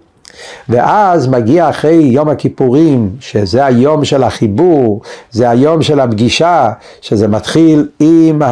ואז 0.68 1.28
מגיע 1.28 1.68
אחרי 1.68 1.94
יום 1.94 2.28
הכיפורים, 2.28 3.10
שזה 3.20 3.66
היום 3.66 4.04
של 4.04 4.22
החיבור, 4.22 5.00
זה 5.30 5.50
היום 5.50 5.82
של 5.82 6.00
הפגישה, 6.00 6.70
שזה 7.00 7.28
מתחיל 7.28 7.88
עם 8.00 8.42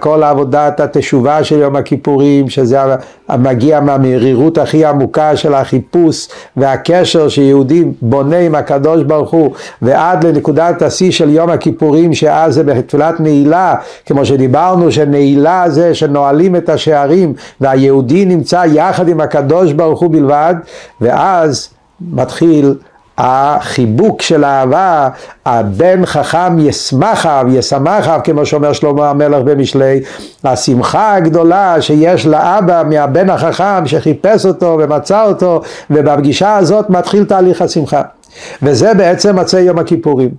כל 0.00 0.22
עבודת 0.22 0.80
התשובה 0.80 1.44
של 1.44 1.58
יום 1.58 1.76
הכיפורים, 1.76 2.48
שזה 2.48 2.78
מגיע 3.38 3.80
מהמרירות 3.80 4.58
הכי 4.58 4.84
עמוקה 4.84 5.36
של 5.36 5.54
החיפוש 5.54 6.28
והקשר 6.56 7.28
שיהודי 7.28 7.84
בונה 8.02 8.38
עם 8.38 8.54
הקדוש 8.54 9.02
ברוך 9.02 9.30
הוא, 9.30 9.50
ועד 9.82 10.24
לנקודת 10.24 10.82
השיא 10.82 11.10
של 11.10 11.30
יום 11.30 11.50
הכיפורים, 11.50 12.14
שאז 12.14 12.54
זה 12.54 12.62
בתפילת 12.62 13.20
נעילה, 13.20 13.74
כמו 14.06 14.24
שדיברנו, 14.24 14.92
שנעילה 14.92 15.64
זה 15.68 15.94
שנועלים 15.94 16.56
את 16.56 16.68
השערים, 16.68 17.34
והיהודי 17.60 18.24
נמצא 18.24 18.62
יחד 18.72 19.08
עם 19.08 19.20
הקדוש 19.20 19.72
ברוך 19.72 20.00
הוא 20.00 20.10
בלבד, 20.10 20.54
ואז 21.00 21.19
ואז 21.20 21.68
מתחיל 22.00 22.74
החיבוק 23.18 24.22
של 24.22 24.44
האהבה, 24.44 25.08
הבן 25.46 26.06
חכם 26.06 26.58
ישמחיו, 26.58 27.46
ישמחיו, 27.48 28.20
כמו 28.24 28.46
שאומר 28.46 28.72
שלמה 28.72 29.10
המלך 29.10 29.42
במשלי, 29.44 30.00
השמחה 30.44 31.14
הגדולה 31.14 31.82
שיש 31.82 32.26
לאבא 32.26 32.82
מהבן 32.86 33.30
החכם 33.30 33.86
שחיפש 33.86 34.46
אותו 34.46 34.78
ומצא 34.80 35.24
אותו, 35.24 35.60
ובפגישה 35.90 36.56
הזאת 36.56 36.90
מתחיל 36.90 37.24
תהליך 37.24 37.62
השמחה. 37.62 38.02
וזה 38.62 38.94
בעצם 38.94 39.36
מצא 39.36 39.56
יום 39.56 39.78
הכיפורים. 39.78 40.30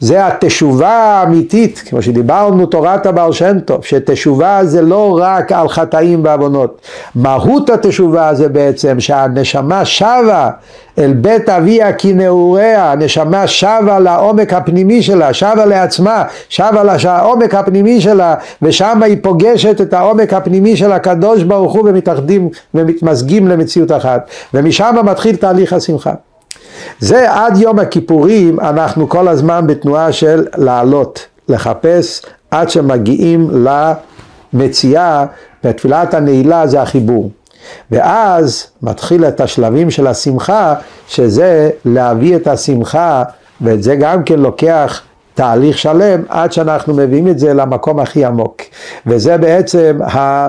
זה 0.00 0.26
התשובה 0.26 0.88
האמיתית, 0.88 1.82
כמו 1.86 2.02
שדיברנו 2.02 2.66
תורת 2.66 3.06
הבעל 3.06 3.32
שם 3.32 3.60
טוב, 3.60 3.84
שתשובה 3.84 4.60
זה 4.64 4.82
לא 4.82 5.18
רק 5.22 5.52
על 5.52 5.68
חטאים 5.68 6.24
ועוונות. 6.24 6.80
מהות 7.14 7.70
התשובה 7.70 8.34
זה 8.34 8.48
בעצם 8.48 9.00
שהנשמה 9.00 9.84
שבה 9.84 10.50
אל 10.98 11.12
בית 11.12 11.48
אביה 11.48 11.92
כנעוריה, 11.92 12.92
הנשמה 12.92 13.46
שבה 13.46 13.98
לעומק 13.98 14.52
הפנימי 14.52 15.02
שלה, 15.02 15.34
שבה 15.34 15.66
לעצמה, 15.66 16.24
שבה 16.48 16.82
לעומק 16.84 17.54
הפנימי 17.54 18.00
שלה, 18.00 18.34
ושם 18.62 19.02
היא 19.02 19.16
פוגשת 19.22 19.80
את 19.80 19.92
העומק 19.92 20.32
הפנימי 20.32 20.76
של 20.76 20.92
הקדוש 20.92 21.42
ברוך 21.42 21.72
הוא 21.72 21.88
ומתאחדים 21.88 22.48
ומתמזגים 22.74 23.48
למציאות 23.48 23.92
אחת. 23.92 24.30
ומשם 24.54 24.94
מתחיל 25.04 25.36
תהליך 25.36 25.72
השמחה. 25.72 26.12
זה 27.00 27.32
עד 27.32 27.56
יום 27.56 27.78
הכיפורים 27.78 28.60
אנחנו 28.60 29.08
כל 29.08 29.28
הזמן 29.28 29.66
בתנועה 29.66 30.12
של 30.12 30.46
לעלות, 30.56 31.26
לחפש 31.48 32.22
עד 32.50 32.70
שמגיעים 32.70 33.50
למציאה 34.52 35.26
בתפילת 35.64 36.14
הנעילה 36.14 36.66
זה 36.66 36.82
החיבור. 36.82 37.30
ואז 37.90 38.66
מתחיל 38.82 39.24
את 39.24 39.40
השלבים 39.40 39.90
של 39.90 40.06
השמחה 40.06 40.74
שזה 41.08 41.70
להביא 41.84 42.36
את 42.36 42.46
השמחה 42.46 43.24
ואת 43.60 43.82
זה 43.82 43.96
גם 43.96 44.22
כן 44.22 44.38
לוקח 44.38 45.02
תהליך 45.34 45.78
שלם 45.78 46.22
עד 46.28 46.52
שאנחנו 46.52 46.94
מביאים 46.94 47.28
את 47.28 47.38
זה 47.38 47.54
למקום 47.54 48.00
הכי 48.00 48.24
עמוק 48.24 48.62
וזה 49.06 49.38
בעצם 49.38 49.98
ה... 50.02 50.48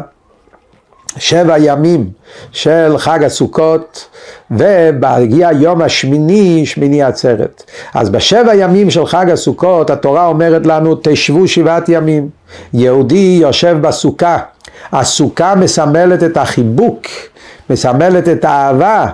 שבע 1.17 1.55
ימים 1.59 2.09
של 2.51 2.95
חג 2.97 3.23
הסוכות 3.23 4.07
ובהגיע 4.51 5.49
יום 5.51 5.81
השמיני, 5.81 6.65
שמיני 6.65 7.03
עצרת. 7.03 7.63
אז 7.93 8.09
בשבע 8.09 8.55
ימים 8.55 8.89
של 8.89 9.05
חג 9.05 9.29
הסוכות 9.29 9.89
התורה 9.89 10.25
אומרת 10.25 10.65
לנו 10.65 10.95
תשבו 11.01 11.47
שבעת 11.47 11.89
ימים. 11.89 12.29
יהודי 12.73 13.37
יושב 13.41 13.77
בסוכה, 13.81 14.37
הסוכה 14.91 15.55
מסמלת 15.55 16.23
את 16.23 16.37
החיבוק, 16.37 17.01
מסמלת 17.69 18.27
את 18.27 18.45
האהבה, 18.45 19.07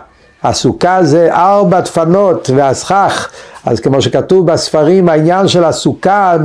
הסוכה 0.44 1.04
זה 1.04 1.34
ארבע 1.34 1.80
דפנות 1.80 2.50
והסכך, 2.56 3.30
אז 3.66 3.80
כמו 3.80 4.02
שכתוב 4.02 4.52
בספרים, 4.52 5.10
העניין 5.10 5.48
של 5.48 5.64
הסוכה, 5.64 6.38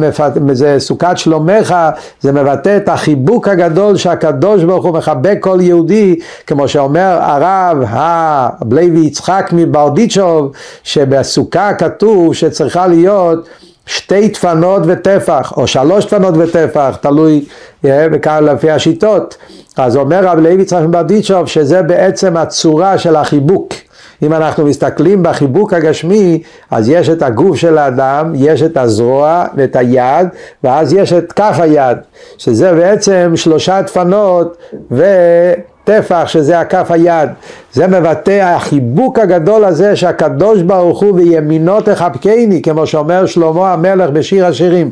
זה 0.53 0.77
סוכת 0.79 1.19
שלומך, 1.19 1.75
זה 2.21 2.33
מבטא 2.33 2.77
את 2.77 2.89
החיבוק 2.89 3.49
הגדול 3.49 3.97
שהקדוש 3.97 4.65
ברוך 4.65 4.85
הוא 4.85 4.95
מחבק 4.95 5.37
כל 5.41 5.59
יהודי, 5.61 6.19
כמו 6.47 6.69
שאומר 6.69 7.19
הרב 7.21 7.85
הבלייבי 7.87 9.01
יצחק 9.01 9.51
מברדיצ'וב, 9.53 10.53
שבסוכה 10.83 11.75
כתוב 11.75 12.35
שצריכה 12.35 12.87
להיות 12.87 13.49
שתי 13.87 14.29
דפנות 14.29 14.83
וטפח, 14.87 15.53
או 15.57 15.67
שלוש 15.67 16.07
דפנות 16.07 16.35
וטפח, 16.39 16.97
תלוי 17.01 17.45
אה, 17.85 18.09
בכאן 18.09 18.45
לפי 18.45 18.71
השיטות. 18.71 19.37
אז 19.77 19.97
אומר 19.97 20.25
רב 20.25 20.39
לוי 20.39 20.63
יצחק 20.63 20.83
מברדיצ'וב 20.89 21.47
שזה 21.47 21.83
בעצם 21.83 22.37
הצורה 22.37 22.99
של 22.99 23.17
החיבוק. 23.17 23.75
אם 24.23 24.33
אנחנו 24.33 24.65
מסתכלים 24.65 25.23
בחיבוק 25.23 25.73
הגשמי, 25.73 26.43
אז 26.71 26.89
יש 26.89 27.09
את 27.09 27.23
הגוף 27.23 27.57
של 27.57 27.79
האדם, 27.79 28.33
יש 28.35 28.63
את 28.63 28.77
הזרוע 28.77 29.45
ואת 29.57 29.77
היד, 29.77 30.29
ואז 30.65 30.93
יש 30.93 31.13
את 31.13 31.33
כף 31.33 31.57
היד, 31.61 31.99
שזה 32.39 32.73
בעצם 32.75 33.33
שלושה 33.35 33.83
דפנות 33.83 34.57
וטפח, 34.91 36.25
שזה 36.27 36.61
הכף 36.61 36.91
היד. 36.91 37.29
זה 37.73 37.87
מבטא 37.87 38.55
החיבוק 38.57 39.19
הגדול 39.19 39.65
הזה 39.65 39.97
שהקדוש 39.97 40.63
ברוך 40.63 41.03
הוא 41.03 41.15
וימינו 41.15 41.81
תחבקני, 41.81 42.63
כמו 42.63 42.87
שאומר 42.87 43.27
שלמה 43.27 43.73
המלך 43.73 44.11
בשיר 44.11 44.47
השירים, 44.47 44.91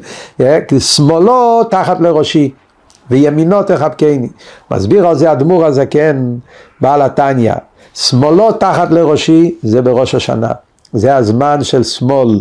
שמאלו 0.78 1.64
תחת 1.64 2.00
לראשי. 2.00 2.50
וימינו 3.10 3.62
תחבקני. 3.62 4.28
מסביר 4.70 5.08
על 5.08 5.14
זה 5.14 5.32
אדמו"ר 5.32 5.66
הזקן, 5.66 6.34
בעל 6.80 7.02
התניא. 7.02 7.54
שמאלו 7.98 8.52
תחת 8.52 8.90
לראשי 8.90 9.54
זה 9.62 9.82
בראש 9.82 10.14
השנה. 10.14 10.52
זה 10.92 11.16
הזמן 11.16 11.64
של 11.64 11.82
שמאל, 11.82 12.38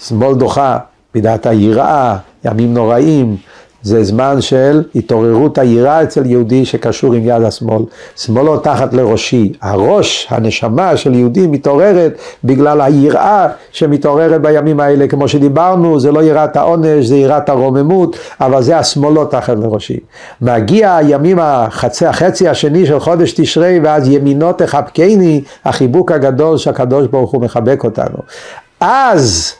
שמאל 0.00 0.34
דוחה, 0.34 0.78
מידת 1.14 1.46
היראה, 1.46 2.16
ימים 2.44 2.74
נוראים, 2.74 3.36
זה 3.84 4.04
זמן 4.04 4.40
של 4.40 4.82
התעוררות 4.94 5.58
היראה 5.58 6.02
אצל 6.02 6.26
יהודי 6.26 6.64
שקשור 6.64 7.14
עם 7.14 7.22
יד 7.24 7.42
השמאל. 7.42 7.82
שמאלו 8.16 8.56
תחת 8.58 8.94
לראשי. 8.94 9.52
הראש, 9.62 10.26
הנשמה 10.30 10.96
של 10.96 11.14
יהודי 11.14 11.46
מתעוררת 11.46 12.18
בגלל 12.44 12.80
היראה 12.80 13.48
שמתעוררת 13.72 14.42
בימים 14.42 14.80
האלה. 14.80 15.06
כמו 15.06 15.28
שדיברנו, 15.28 16.00
זה 16.00 16.12
לא 16.12 16.22
יראת 16.22 16.56
העונש, 16.56 17.06
זה 17.06 17.16
יראת 17.16 17.48
הרוממות, 17.48 18.16
אבל 18.40 18.62
זה 18.62 18.78
השמאלו 18.78 19.24
תחת 19.24 19.56
לראשי. 19.56 19.98
מגיע 20.40 20.96
הימים 20.96 21.38
החצי, 21.40 22.06
החצי 22.06 22.48
השני 22.48 22.86
של 22.86 23.00
חודש 23.00 23.32
תשרי, 23.32 23.80
ואז 23.82 24.08
ימינו 24.08 24.52
תחבקני, 24.52 25.42
החיבוק 25.64 26.12
הגדול 26.12 26.58
שהקדוש 26.58 27.06
ברוך 27.06 27.30
הוא 27.30 27.42
מחבק 27.42 27.84
אותנו. 27.84 28.16
אז 28.80 29.54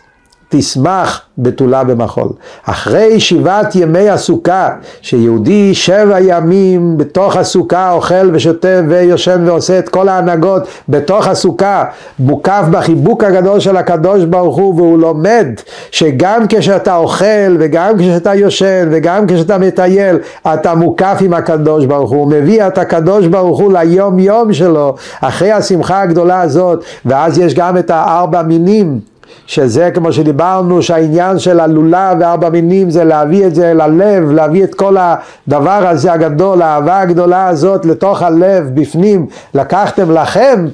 תשמח 0.56 1.20
בתולה 1.38 1.84
במחול. 1.84 2.28
אחרי 2.64 3.20
שבעת 3.20 3.76
ימי 3.76 4.10
הסוכה, 4.10 4.68
שיהודי 5.02 5.74
שבע 5.74 6.20
ימים 6.20 6.96
בתוך 6.96 7.36
הסוכה 7.36 7.92
אוכל 7.92 8.30
ושותה 8.32 8.80
ויושן 8.88 9.42
ועושה 9.46 9.78
את 9.78 9.88
כל 9.88 10.08
ההנהגות 10.08 10.62
בתוך 10.88 11.28
הסוכה, 11.28 11.84
מוקף 12.18 12.64
בחיבוק 12.70 13.24
הגדול 13.24 13.60
של 13.60 13.76
הקדוש 13.76 14.24
ברוך 14.24 14.56
הוא 14.56 14.74
והוא 14.74 14.98
לומד 14.98 15.46
שגם 15.90 16.44
כשאתה 16.48 16.96
אוכל 16.96 17.56
וגם 17.58 17.98
כשאתה 17.98 18.34
יושן 18.34 18.88
וגם 18.90 19.26
כשאתה 19.26 19.58
מטייל 19.58 20.18
אתה 20.54 20.74
מוקף 20.74 21.18
עם 21.20 21.34
הקדוש 21.34 21.84
ברוך 21.84 22.10
הוא, 22.10 22.30
מביא 22.30 22.66
את 22.66 22.78
הקדוש 22.78 23.26
ברוך 23.26 23.60
הוא 23.60 23.72
ליום 23.72 24.18
יום 24.18 24.52
שלו 24.52 24.94
אחרי 25.20 25.52
השמחה 25.52 26.00
הגדולה 26.00 26.40
הזאת 26.40 26.84
ואז 27.04 27.38
יש 27.38 27.54
גם 27.54 27.78
את 27.78 27.90
הארבע 27.90 28.42
מינים 28.42 29.13
שזה 29.46 29.90
כמו 29.94 30.12
שדיברנו 30.12 30.82
שהעניין 30.82 31.38
של 31.38 31.60
הלולה 31.60 32.12
וארבע 32.20 32.48
מינים 32.48 32.90
זה 32.90 33.04
להביא 33.04 33.46
את 33.46 33.54
זה 33.54 33.74
ללב, 33.74 34.30
להביא 34.30 34.64
את 34.64 34.74
כל 34.74 34.96
הדבר 34.98 35.88
הזה 35.88 36.12
הגדול, 36.12 36.62
האהבה 36.62 37.00
הגדולה 37.00 37.48
הזאת 37.48 37.84
לתוך 37.84 38.22
הלב, 38.22 38.70
בפנים, 38.74 39.26
לקחתם 39.54 40.10
לכם, 40.10 40.66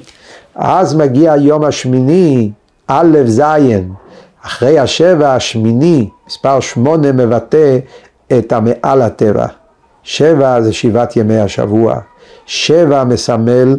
אז 0.55 0.95
מגיע 0.95 1.33
היום 1.33 1.63
השמיני, 1.63 2.51
א' 2.87 3.17
ז', 3.25 3.41
אחרי 4.45 4.79
השבע 4.79 5.33
השמיני, 5.35 6.09
מספר 6.27 6.59
שמונה 6.59 7.11
מבטא 7.11 7.77
את 8.37 8.51
המעל 8.51 9.01
הטבע. 9.01 9.45
שבע 10.03 10.61
זה 10.61 10.73
שבעת 10.73 11.17
ימי 11.17 11.39
השבוע, 11.39 11.99
שבע 12.45 13.03
מסמל 13.03 13.77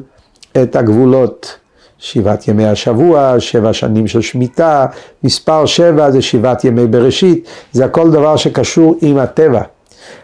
את 0.63 0.77
הגבולות. 0.77 1.59
שבעת 2.03 2.49
ימי 2.49 2.67
השבוע, 2.67 3.35
שבע 3.39 3.73
שנים 3.73 4.07
של 4.07 4.21
שמיטה, 4.21 4.87
מספר 5.25 5.67
שבע 5.67 6.11
זה 6.11 6.23
שבעת 6.23 6.65
ימי 6.65 6.87
בראשית, 6.87 7.49
זה 7.73 7.85
הכל 7.85 8.11
דבר 8.11 8.37
שקשור 8.37 8.97
עם 9.03 9.19
הטבע. 9.19 9.63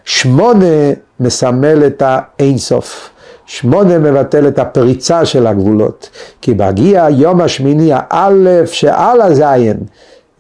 שמונה 0.05 0.93
מסמל 1.21 1.87
את 1.87 2.03
האינסוף. 2.07 3.11
שמונה 3.47 3.99
מבטל 3.99 4.49
את 4.49 4.59
הפריצה 4.59 5.25
של 5.25 5.47
הגבולות, 5.47 6.11
כי 6.43 6.55
בהגיע 6.55 7.07
יום 7.11 7.41
השמיני 7.41 7.91
האלף 7.93 8.73
שעל 8.73 9.21
הזין, 9.21 9.77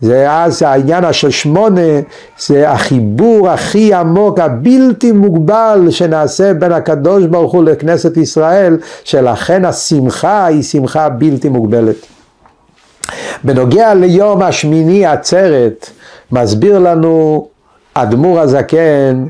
זה 0.01 0.33
אז 0.33 0.63
העניין 0.63 1.13
של 1.13 1.31
שמונה, 1.31 1.81
זה 2.39 2.71
החיבור 2.71 3.51
הכי 3.51 3.95
עמוק, 3.95 4.39
הבלתי 4.39 5.13
מוגבל 5.13 5.87
שנעשה 5.91 6.55
בין 6.55 6.73
הקדוש 6.73 7.25
ברוך 7.25 7.53
הוא 7.53 7.65
לכנסת 7.65 8.17
ישראל, 8.17 8.79
שלכן 9.05 9.65
השמחה 9.65 10.47
היא 10.47 10.63
שמחה 10.63 11.09
בלתי 11.09 11.49
מוגבלת. 11.49 11.97
בנוגע 13.45 13.95
ליום 13.95 14.43
השמיני 14.43 15.07
עצרת, 15.07 15.91
מסביר 16.33 16.79
לנו 16.79 17.49
אדמו"ר 17.95 18.41
הזקן 18.41 19.27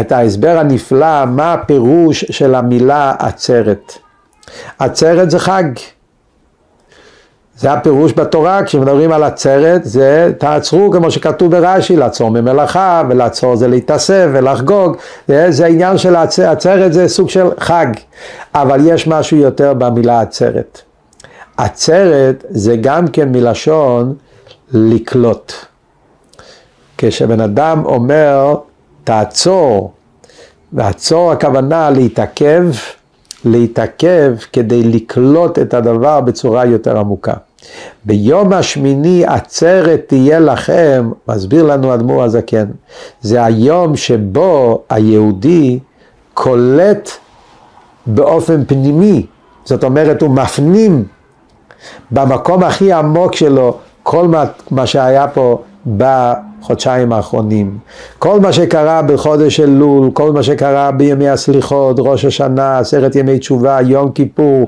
את 0.00 0.12
ההסבר 0.12 0.58
הנפלא, 0.58 1.24
מה 1.26 1.52
הפירוש 1.52 2.24
של 2.30 2.54
המילה 2.54 3.14
עצרת. 3.18 3.92
עצרת 4.78 5.30
זה 5.30 5.38
חג. 5.38 5.64
זה 7.58 7.72
הפירוש 7.72 8.12
בתורה, 8.12 8.64
כשמדברים 8.64 9.12
על 9.12 9.22
עצרת, 9.22 9.84
זה 9.84 10.32
תעצרו 10.38 10.90
כמו 10.90 11.10
שכתוב 11.10 11.56
ברש"י, 11.56 11.96
לעצור 11.96 12.30
ממלאכה, 12.30 13.02
ולעצור 13.08 13.56
זה 13.56 13.68
להתאסף 13.68 14.26
ולחגוג, 14.32 14.96
זה, 15.28 15.46
זה 15.50 15.66
עניין 15.66 15.98
של 15.98 16.16
עצרת, 16.16 16.56
עצרת 16.56 16.92
זה 16.92 17.08
סוג 17.08 17.28
של 17.28 17.46
חג, 17.58 17.86
אבל 18.54 18.80
יש 18.84 19.06
משהו 19.06 19.36
יותר 19.36 19.74
במילה 19.74 20.20
עצרת. 20.20 20.80
עצרת 21.56 22.44
זה 22.48 22.76
גם 22.76 23.08
כן 23.08 23.32
מלשון 23.32 24.14
לקלוט. 24.72 25.52
כשבן 26.98 27.40
אדם 27.40 27.82
אומר 27.84 28.54
תעצור, 29.04 29.92
ועצור 30.72 31.32
הכוונה 31.32 31.90
להתעכב, 31.90 32.64
להתעכב 33.44 34.34
כדי 34.52 34.82
לקלוט 34.82 35.58
את 35.58 35.74
הדבר 35.74 36.20
בצורה 36.20 36.64
יותר 36.64 36.98
עמוקה. 36.98 37.34
ביום 38.04 38.52
השמיני 38.52 39.24
עצרת 39.26 40.00
תהיה 40.06 40.40
לכם, 40.40 41.10
מסביר 41.28 41.64
לנו 41.64 41.94
אדמו"ר 41.94 42.22
הזקן, 42.22 42.66
זה 43.20 43.44
היום 43.44 43.96
שבו 43.96 44.82
היהודי 44.90 45.78
קולט 46.34 47.10
באופן 48.06 48.64
פנימי, 48.64 49.26
זאת 49.64 49.84
אומרת 49.84 50.22
הוא 50.22 50.30
מפנים 50.30 51.04
במקום 52.10 52.62
הכי 52.62 52.92
עמוק 52.92 53.34
שלו 53.34 53.78
כל 54.02 54.28
מה, 54.28 54.44
מה 54.70 54.86
שהיה 54.86 55.28
פה 55.28 55.62
בחודשיים 55.96 57.12
האחרונים. 57.12 57.78
כל 58.18 58.40
מה 58.40 58.52
שקרה 58.52 59.02
בחודש 59.02 59.60
אלול, 59.60 60.10
כל 60.12 60.32
מה 60.32 60.42
שקרה 60.42 60.90
בימי 60.90 61.28
הסליחות, 61.28 61.96
ראש 61.98 62.24
השנה, 62.24 62.78
עשרת 62.78 63.16
ימי 63.16 63.38
תשובה, 63.38 63.78
יום 63.82 64.12
כיפור, 64.12 64.66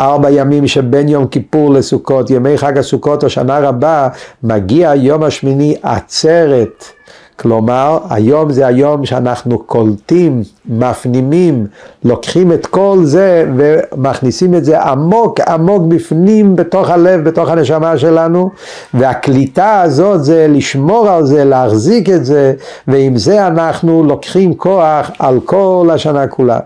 ארבע 0.00 0.30
ימים 0.30 0.66
שבין 0.66 1.08
יום 1.08 1.26
כיפור 1.26 1.70
לסוכות, 1.70 2.30
ימי 2.30 2.58
חג 2.58 2.78
הסוכות 2.78 3.24
או 3.24 3.30
שנה 3.30 3.58
רבה, 3.58 4.08
מגיע 4.42 4.94
יום 4.94 5.22
השמיני 5.22 5.76
עצרת. 5.82 6.84
כלומר, 7.36 7.98
היום 8.10 8.52
זה 8.52 8.66
היום 8.66 9.06
שאנחנו 9.06 9.58
קולטים, 9.58 10.42
מפנימים, 10.68 11.66
לוקחים 12.04 12.52
את 12.52 12.66
כל 12.66 12.98
זה 13.02 13.44
ומכניסים 13.56 14.54
את 14.54 14.64
זה 14.64 14.80
עמוק 14.80 15.40
עמוק 15.40 15.82
בפנים, 15.88 16.56
בתוך 16.56 16.90
הלב, 16.90 17.24
בתוך 17.24 17.48
הנשמה 17.48 17.98
שלנו, 17.98 18.50
והקליטה 18.94 19.80
הזאת 19.80 20.24
זה 20.24 20.46
לשמור 20.48 21.08
על 21.08 21.26
זה, 21.26 21.44
להחזיק 21.44 22.08
את 22.08 22.24
זה, 22.24 22.52
ועם 22.88 23.16
זה 23.16 23.46
אנחנו 23.46 24.04
לוקחים 24.04 24.54
כוח 24.54 25.10
על 25.18 25.40
כל 25.44 25.90
השנה 25.94 26.26
כולה. 26.26 26.58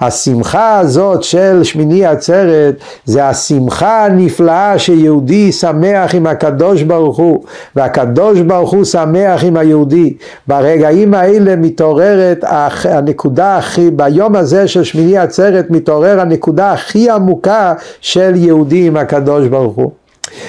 השמחה 0.00 0.78
הזאת 0.78 1.22
של 1.22 1.60
שמיני 1.64 2.06
עצרת, 2.06 2.74
זה 3.04 3.28
השמחה 3.28 4.04
הנפלאה 4.04 4.78
שיהודי 4.78 5.52
שמח 5.52 6.14
עם 6.14 6.26
הקדוש 6.26 6.82
ברוך 6.82 7.16
הוא, 7.16 7.44
והקדוש 7.76 8.40
ברוך 8.40 8.72
הוא 8.72 8.84
שמח 8.84 9.44
עם 9.44 9.56
היהודי. 9.56 10.14
ברגעים 10.48 11.14
האלה 11.14 11.56
מתעוררת 11.56 12.44
הנקודה 12.84 13.45
הכי, 13.46 13.90
ביום 13.90 14.36
הזה 14.36 14.68
של 14.68 14.84
שמיני 14.84 15.18
עצרת 15.18 15.70
מתעורר 15.70 16.20
הנקודה 16.20 16.72
הכי 16.72 17.10
עמוקה 17.10 17.74
של 18.00 18.32
יהודי 18.34 18.86
עם 18.86 18.96
הקדוש 18.96 19.48
ברוך 19.48 19.76
הוא. 19.76 19.90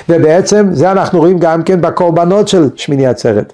ובעצם 0.09 0.67
זה 0.71 0.91
אנחנו 0.91 1.19
רואים 1.19 1.39
גם 1.39 1.63
כן 1.63 1.81
בקורבנות 1.81 2.47
של 2.47 2.69
שמיני 2.75 3.07
עצרת. 3.07 3.53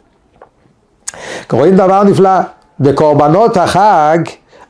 רואים 1.51 1.75
דבר 1.75 2.03
נפלא, 2.03 2.39
בקורבנות 2.79 3.57
החג 3.57 4.17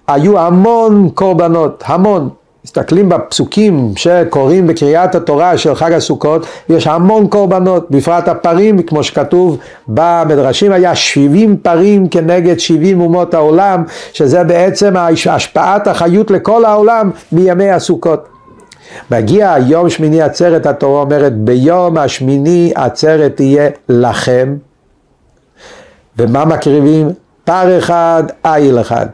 היו 0.08 0.40
המון 0.40 1.10
קורבנות, 1.14 1.84
המון. 1.86 2.30
מסתכלים 2.66 3.10
בפסוקים 3.10 3.94
שקוראים 3.96 4.68
בקריאת 4.68 5.16
התורה 5.16 5.58
של 5.58 5.76
חג 5.76 5.92
הסוכות, 5.92 6.46
יש 6.70 6.88
המון 6.88 7.28
קורבנות, 7.28 7.92
בפרט 7.92 8.28
הפרים, 8.28 8.82
כמו 8.82 9.04
שכתוב 9.04 9.58
במדרשים, 9.88 10.72
היה 10.72 10.96
70 10.96 11.58
פרים 11.58 12.08
כנגד 12.10 12.60
70 12.60 13.02
אומות 13.02 13.34
העולם, 13.34 13.84
שזה 14.14 14.44
בעצם 14.44 14.94
השפעת 15.30 15.88
החיות 15.88 16.32
לכל 16.32 16.66
העולם 16.66 17.12
מימי 17.32 17.70
הסוכות. 17.70 18.28
מגיע 19.12 19.56
יום 19.68 19.90
שמיני 19.90 20.22
עצרת, 20.22 20.66
התורה 20.66 21.02
אומרת, 21.02 21.38
ביום 21.38 21.98
השמיני 21.98 22.72
עצרת 22.76 23.36
תהיה 23.36 23.70
לכם, 23.90 24.56
ומה 26.18 26.46
מקריבים? 26.46 27.10
פר 27.44 27.78
אחד, 27.78 28.24
איל 28.46 28.82
אחד. 28.82 29.08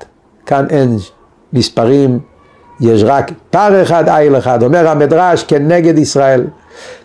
כאן 0.45 0.65
אין 0.69 0.97
מספרים 1.53 2.19
יש 2.81 3.03
רק 3.03 3.31
פר 3.49 3.81
אחד, 3.81 4.09
איל 4.09 4.37
אחד. 4.37 4.63
אומר 4.63 4.87
המדרש 4.87 5.43
כנגד 5.43 5.97
ישראל. 5.97 6.43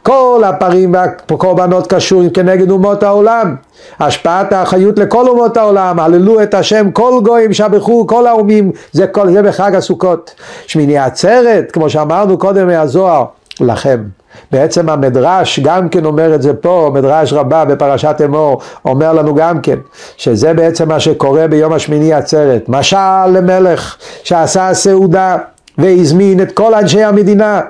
כל 0.02 0.42
הפרים 0.46 0.94
והקורבנות 0.94 1.92
קשורים 1.92 2.30
כנגד 2.30 2.70
אומות 2.70 3.02
העולם. 3.02 3.54
השפעת 4.00 4.52
האחריות 4.52 4.98
לכל 4.98 5.28
אומות 5.28 5.56
העולם, 5.56 6.00
הללו 6.00 6.42
את 6.42 6.54
השם, 6.54 6.90
כל 6.90 7.20
גויים 7.24 7.52
שבחו, 7.52 8.06
כל 8.06 8.26
האומים, 8.26 8.72
זה, 8.92 9.06
כל, 9.06 9.30
זה 9.30 9.42
בחג 9.42 9.74
הסוכות. 9.74 10.34
שמיני 10.66 10.98
עצרת, 10.98 11.72
כמו 11.72 11.90
שאמרנו 11.90 12.38
קודם 12.38 12.66
מהזוהר, 12.66 13.24
לכם. 13.60 14.02
בעצם 14.50 14.88
המדרש 14.88 15.60
גם 15.60 15.88
כן 15.88 16.04
אומר 16.04 16.34
את 16.34 16.42
זה 16.42 16.54
פה, 16.54 16.90
מדרש 16.94 17.32
רבה 17.32 17.64
בפרשת 17.64 18.20
אמור, 18.24 18.60
אומר 18.84 19.12
לנו 19.12 19.34
גם 19.34 19.60
כן, 19.60 19.78
שזה 20.16 20.54
בעצם 20.54 20.88
מה 20.88 21.00
שקורה 21.00 21.48
ביום 21.48 21.72
השמיני 21.72 22.12
עצרת. 22.12 22.68
משל 22.68 23.26
למלך 23.26 23.96
שעשה 24.24 24.74
סעודה 24.74 25.36
והזמין 25.78 26.42
את 26.42 26.52
כל 26.52 26.74
אנשי 26.74 27.02
המדינה. 27.02 27.60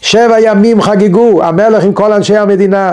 שבע 0.00 0.40
ימים 0.40 0.82
חגגו, 0.82 1.42
המלך 1.42 1.84
עם 1.84 1.92
כל 1.92 2.12
אנשי 2.12 2.36
המדינה. 2.36 2.92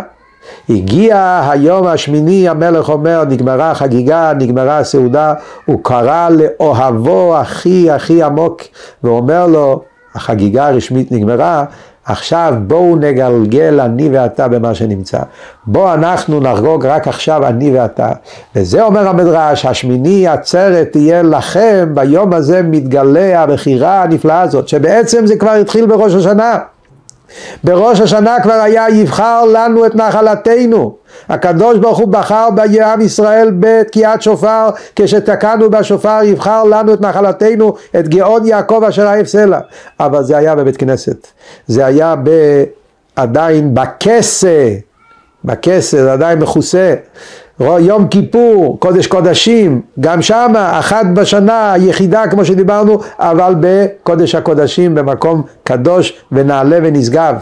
הגיע 0.69 1.41
היום 1.49 1.87
השמיני, 1.87 2.49
המלך 2.49 2.89
אומר, 2.89 3.23
נגמרה 3.29 3.71
החגיגה, 3.71 4.33
נגמרה 4.39 4.77
הסעודה, 4.77 5.33
הוא 5.65 5.79
קרא 5.83 6.29
לאוהבו 6.29 7.37
הכי 7.37 7.91
הכי 7.91 8.23
עמוק, 8.23 8.61
ואומר 9.03 9.47
לו, 9.47 9.83
החגיגה 10.15 10.67
הרשמית 10.67 11.11
נגמרה, 11.11 11.65
עכשיו 12.05 12.53
בואו 12.67 12.95
נגלגל 12.95 13.79
אני 13.79 14.09
ואתה 14.09 14.47
במה 14.47 14.75
שנמצא. 14.75 15.19
בואו 15.65 15.93
אנחנו 15.93 16.39
נחגוג 16.39 16.85
רק 16.85 17.07
עכשיו 17.07 17.47
אני 17.47 17.77
ואתה. 17.77 18.11
וזה 18.55 18.83
אומר 18.83 19.07
המדרש, 19.07 19.65
השמיני 19.65 20.27
עצרת 20.27 20.87
תהיה 20.91 21.21
לכם, 21.21 21.89
ביום 21.93 22.33
הזה 22.33 22.61
מתגלה 22.63 23.43
הבחירה 23.43 24.03
הנפלאה 24.03 24.41
הזאת, 24.41 24.67
שבעצם 24.67 25.25
זה 25.25 25.35
כבר 25.35 25.51
התחיל 25.51 25.85
בראש 25.85 26.13
השנה. 26.13 26.57
בראש 27.63 27.99
השנה 27.99 28.37
כבר 28.43 28.53
היה 28.53 28.89
יבחר 28.89 29.45
לנו 29.45 29.85
את 29.85 29.95
נחלתנו. 29.95 30.95
הקדוש 31.29 31.77
ברוך 31.77 31.97
הוא 31.97 32.07
בחר 32.07 32.49
בעם 32.55 33.01
ישראל 33.01 33.51
בתקיעת 33.59 34.21
שופר, 34.21 34.69
כשתקענו 34.95 35.69
בשופר 35.69 36.19
יבחר 36.23 36.63
לנו 36.63 36.93
את 36.93 37.01
נחלתנו, 37.01 37.73
את 37.99 38.07
גאון 38.07 38.45
יעקב 38.45 38.83
אשר 38.83 39.07
אהב 39.07 39.25
סלע. 39.25 39.59
אבל 39.99 40.23
זה 40.23 40.37
היה 40.37 40.55
בבית 40.55 40.77
כנסת. 40.77 41.27
זה 41.67 41.85
היה 41.85 42.15
ב... 42.23 42.29
עדיין 43.15 43.73
בכסה, 43.73 44.69
בכסה, 45.45 46.03
זה 46.03 46.13
עדיין 46.13 46.39
מכוסה. 46.39 46.95
יום 47.59 48.07
כיפור, 48.07 48.79
קודש 48.79 49.07
קודשים, 49.07 49.81
גם 49.99 50.21
שם 50.21 50.53
אחת 50.57 51.05
בשנה, 51.13 51.73
יחידה 51.77 52.27
כמו 52.27 52.45
שדיברנו, 52.45 52.99
אבל 53.19 53.55
בקודש 53.59 54.35
הקודשים, 54.35 54.95
במקום 54.95 55.41
קדוש 55.63 56.13
ונעלה 56.31 56.77
ונשגב. 56.83 57.35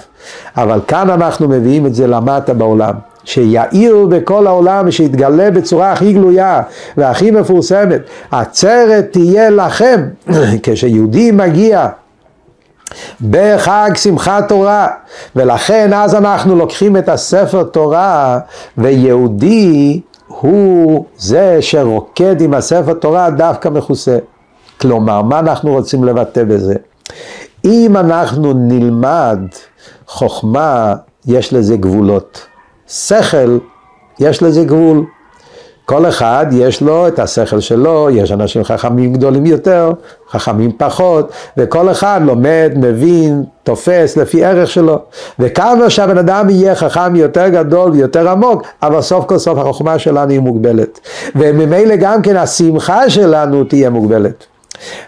אבל 0.58 0.80
כאן 0.88 1.10
אנחנו 1.10 1.48
מביאים 1.48 1.86
את 1.86 1.96
זה 1.96 2.08
למטה 2.08 2.54
בעולם. 2.54 2.94
שיאיר 3.24 4.06
בכל 4.10 4.48
העולם 4.48 4.88
ושיתגלה 4.88 5.52
בצורה 5.52 5.92
הכי 5.92 6.14
גלויה 6.14 6.62
והכי 6.98 7.32
מפורסמת. 7.32 8.02
עצרת 8.32 9.08
תהיה 9.12 9.50
לכם 9.50 10.08
כשיהודי 10.64 11.32
מגיע 11.32 11.88
בחג 13.30 13.92
שמחת 13.96 14.48
תורה 14.48 14.88
ולכן 15.36 15.94
אז 15.94 16.16
אנחנו 16.16 16.56
לוקחים 16.56 16.98
את 16.98 17.10
הספר 17.10 17.64
תורה 17.64 18.40
ויהודי 18.78 20.02
הוא 20.42 21.06
זה 21.18 21.58
שרוקד 21.62 22.42
עם 22.42 22.54
הספר 22.54 22.94
תורה 22.94 23.30
דווקא 23.30 23.70
מכוסה. 23.70 24.18
כלומר, 24.82 25.22
מה 25.22 25.40
אנחנו 25.40 25.72
רוצים 25.72 26.04
לבטא 26.04 26.44
בזה? 26.44 26.76
אם 27.66 27.98
אנחנו 27.98 28.54
נלמד 28.54 29.40
חוכמה, 30.08 30.96
יש 31.26 31.54
לזה 31.54 31.78
גבולות. 31.78 32.46
שכל, 32.88 33.58
יש 34.20 34.44
לזה 34.44 34.64
גבול. 34.64 35.06
כל 35.90 36.06
אחד 36.06 36.46
יש 36.52 36.82
לו 36.82 37.08
את 37.08 37.20
השכל 37.20 37.60
שלו, 37.60 38.10
יש 38.12 38.32
אנשים 38.32 38.64
חכמים 38.64 39.14
גדולים 39.14 39.46
יותר, 39.46 39.92
חכמים 40.30 40.72
פחות, 40.78 41.32
וכל 41.58 41.92
אחד 41.92 42.22
לומד, 42.24 42.72
מבין, 42.76 43.44
תופס 43.64 44.18
לפי 44.18 44.46
ערך 44.46 44.70
שלו. 44.70 45.00
וכמה 45.40 45.90
שהבן 45.90 46.18
אדם 46.18 46.50
יהיה 46.50 46.76
חכם 46.76 47.16
יותר 47.16 47.48
גדול 47.48 47.92
ויותר 47.92 48.30
עמוק, 48.30 48.64
אבל 48.82 49.02
סוף 49.02 49.26
כל 49.26 49.38
סוף 49.38 49.58
החוכמה 49.60 50.00
שלנו 50.00 50.32
היא 50.32 50.40
מוגבלת. 50.40 51.00
וממילא 51.36 51.96
גם 51.96 52.22
כן 52.22 52.38
השמחה 52.38 53.10
שלנו 53.10 53.64
תהיה 53.64 53.90
מוגבלת. 53.90 54.46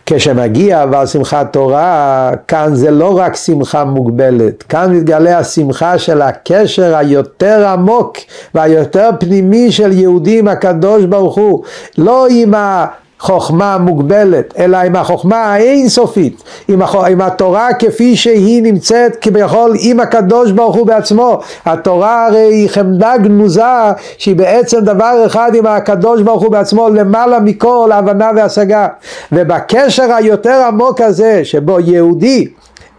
כשמגיע 0.05 0.84
אבל 0.84 1.05
שמחת 1.05 1.53
תורה, 1.53 2.32
כאן 2.47 2.75
זה 2.75 2.91
לא 2.91 3.17
רק 3.17 3.36
שמחה 3.36 3.84
מוגבלת, 3.84 4.63
כאן 4.63 4.95
מתגלה 4.95 5.38
השמחה 5.38 5.97
של 5.97 6.21
הקשר 6.21 6.95
היותר 6.95 7.67
עמוק 7.67 8.17
והיותר 8.55 9.10
פנימי 9.19 9.71
של 9.71 9.91
יהודים 9.91 10.47
הקדוש 10.47 11.05
ברוך 11.05 11.36
הוא, 11.36 11.63
לא 11.97 12.27
עם 12.29 12.53
ה... 12.53 12.86
חוכמה 13.19 13.77
מוגבלת, 13.77 14.53
אלא 14.60 14.77
עם 14.77 14.95
החוכמה 14.95 15.38
האינסופית, 15.38 16.43
עם, 16.67 16.82
הח... 16.82 16.95
עם 16.95 17.21
התורה 17.21 17.73
כפי 17.73 18.15
שהיא 18.15 18.63
נמצאת 18.63 19.15
כביכול 19.21 19.73
עם 19.79 19.99
הקדוש 19.99 20.51
ברוך 20.51 20.75
הוא 20.75 20.88
בעצמו. 20.88 21.39
התורה 21.65 22.25
הרי 22.25 22.39
היא 22.39 22.69
חמדה 22.69 23.17
גנוזה 23.17 23.62
שהיא 24.17 24.36
בעצם 24.36 24.79
דבר 24.79 25.23
אחד 25.25 25.51
עם 25.55 25.65
הקדוש 25.65 26.21
ברוך 26.21 26.43
הוא 26.43 26.51
בעצמו 26.51 26.89
למעלה 26.89 27.39
מכל 27.39 27.89
הבנה 27.93 28.32
והשגה. 28.36 28.88
ובקשר 29.32 30.13
היותר 30.13 30.63
עמוק 30.67 31.01
הזה 31.01 31.45
שבו 31.45 31.79
יהודי 31.79 32.47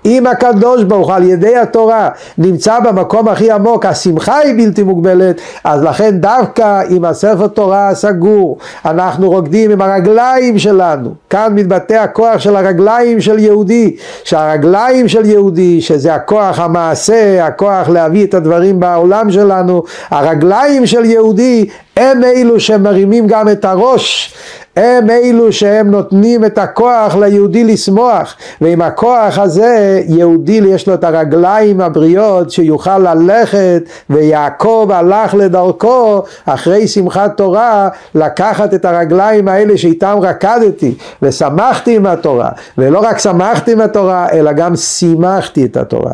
אם 0.05 0.27
הקדוש 0.27 0.85
ברוך 0.85 1.11
על 1.11 1.23
ידי 1.23 1.57
התורה 1.57 2.09
נמצא 2.39 2.81
במקום 2.81 3.29
הכי 3.29 3.51
עמוק, 3.51 3.87
השמחה 3.87 4.39
היא 4.39 4.55
בלתי 4.55 4.83
מוגבלת, 4.83 5.41
אז 5.65 5.83
לכן 5.83 6.19
דווקא 6.19 6.83
עם 6.89 7.05
הספר 7.05 7.47
תורה 7.47 7.89
הסגור, 7.89 8.59
אנחנו 8.85 9.31
רוקדים 9.31 9.71
עם 9.71 9.83
הרגליים 9.83 10.59
שלנו. 10.59 11.15
כאן 11.31 11.53
מתבטא 11.55 11.95
הכוח 11.95 12.39
של 12.39 12.57
הרגליים 12.57 13.21
של 13.21 13.39
יהודי, 13.39 13.97
שהרגליים 14.25 15.09
של 15.09 15.25
יהודי, 15.25 15.81
שזה 15.81 16.15
הכוח 16.15 16.59
המעשה, 16.59 17.47
הכוח 17.47 17.89
להביא 17.89 18.27
את 18.27 18.35
הדברים 18.35 18.81
בעולם 18.81 19.31
שלנו, 19.31 19.83
הרגליים 20.11 20.87
של 20.87 21.05
יהודי 21.05 21.67
הם 21.97 22.25
אלו 22.25 22.61
שמרימים 22.61 23.27
גם 23.27 23.49
את 23.49 23.65
הראש 23.65 24.35
הם 24.77 25.11
אלו 25.11 25.53
שהם 25.53 25.91
נותנים 25.91 26.45
את 26.45 26.59
הכוח 26.59 27.17
ליהודי 27.17 27.65
לשמוח 27.65 28.37
ועם 28.61 28.83
הכוח 28.83 29.39
הזה 29.39 30.03
יהודי 30.09 30.53
יש 30.53 30.89
לו 30.89 30.95
את 30.95 31.05
הרגליים 31.05 31.81
הבריאות 31.81 32.51
שיוכל 32.51 32.99
ללכת 32.99 33.83
ויעקב 34.11 34.89
הלך 34.93 35.35
לדרכו 35.35 36.23
אחרי 36.47 36.89
שמחת 36.89 37.37
תורה 37.37 37.89
לקחת 38.15 38.75
את 38.75 38.85
הרגליים 38.85 39.49
האלה 39.49 39.79
שאיתם 39.79 40.19
רקדתי 40.23 40.95
ושמחתי 41.23 41.97
עם 41.97 42.07
התורה. 42.07 42.51
ולא 42.79 42.99
רק 42.99 43.19
שמחתי 43.19 43.73
עם 43.73 43.81
התורה 43.81 44.29
אלא 44.33 44.53
גם 44.53 44.77
שימחתי 44.77 45.65
את 45.65 45.77
התורה 45.77 46.13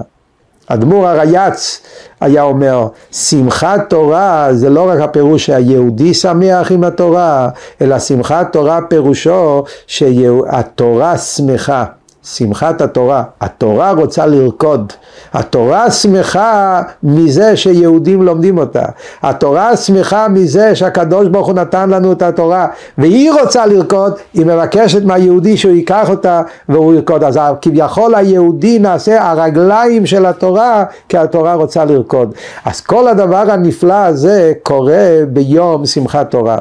אדמו"ר 0.67 1.09
הרייץ 1.09 1.81
היה 2.21 2.43
אומר, 2.43 2.87
שמחת 3.13 3.81
תורה 3.89 4.49
זה 4.53 4.71
לא 4.71 4.89
רק 4.89 5.01
הפירוש 5.01 5.47
שהיהודי 5.47 6.15
שמח 6.15 6.73
עם 6.73 6.85
התורה, 6.85 7.49
אלא 7.81 7.99
שמחת 7.99 8.53
תורה 8.53 8.81
פירושו 8.89 9.65
שהתורה 9.87 11.19
שמחה. 11.19 11.85
שמחת 12.27 12.81
התורה. 12.81 13.23
התורה 13.41 13.93
רוצה 13.93 14.27
לרקוד. 14.27 14.93
התורה 15.33 15.91
שמחה 15.91 16.83
מזה 17.03 17.57
שיהודים 17.57 18.23
לומדים 18.23 18.59
אותה. 18.59 18.85
התורה 19.23 19.77
שמחה 19.77 20.29
מזה 20.29 20.75
שהקדוש 20.75 21.29
ברוך 21.29 21.47
הוא 21.47 21.55
נתן 21.55 21.91
לנו 21.91 22.13
את 22.13 22.23
התורה, 22.23 22.67
והיא 22.99 23.33
רוצה 23.33 23.67
לרקוד, 23.67 24.13
היא 24.35 24.47
מבקשת 24.47 25.05
מהיהודי 25.05 25.57
שהוא 25.57 25.73
ייקח 25.73 26.11
אותה 26.11 26.43
והוא 26.69 26.95
ירקוד. 26.95 27.25
אז 27.25 27.39
כביכול 27.63 28.15
היהודי 28.15 28.79
נעשה 28.79 29.31
הרגליים 29.31 30.07
של 30.07 30.27
התורה, 30.27 30.85
כי 31.09 31.19
התורה 31.19 31.55
רוצה 31.55 31.85
לרקוד. 31.85 32.35
אז 32.65 32.81
כל 32.81 33.09
הדבר 33.09 33.51
הנפלא 33.51 33.95
הזה 33.95 34.53
קורה 34.63 35.09
ביום 35.29 35.87
שמחת 35.87 36.31
תורה. 36.31 36.59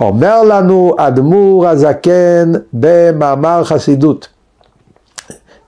אומר 0.00 0.42
לנו 0.42 0.94
אדמו"ר 0.98 1.68
הזקן 1.68 2.52
במאמר 2.72 3.64
חסידות. 3.64 4.39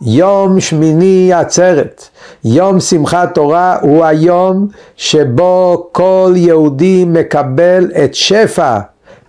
יום 0.05 0.61
שמיני 0.61 1.33
עצרת, 1.33 2.09
יום 2.45 2.81
שמחת 2.81 3.35
תורה 3.35 3.77
הוא 3.81 4.05
היום 4.05 4.69
שבו 4.97 5.89
כל 5.93 6.33
יהודי 6.37 7.05
מקבל 7.09 7.91
את 8.05 8.15
שפע 8.15 8.79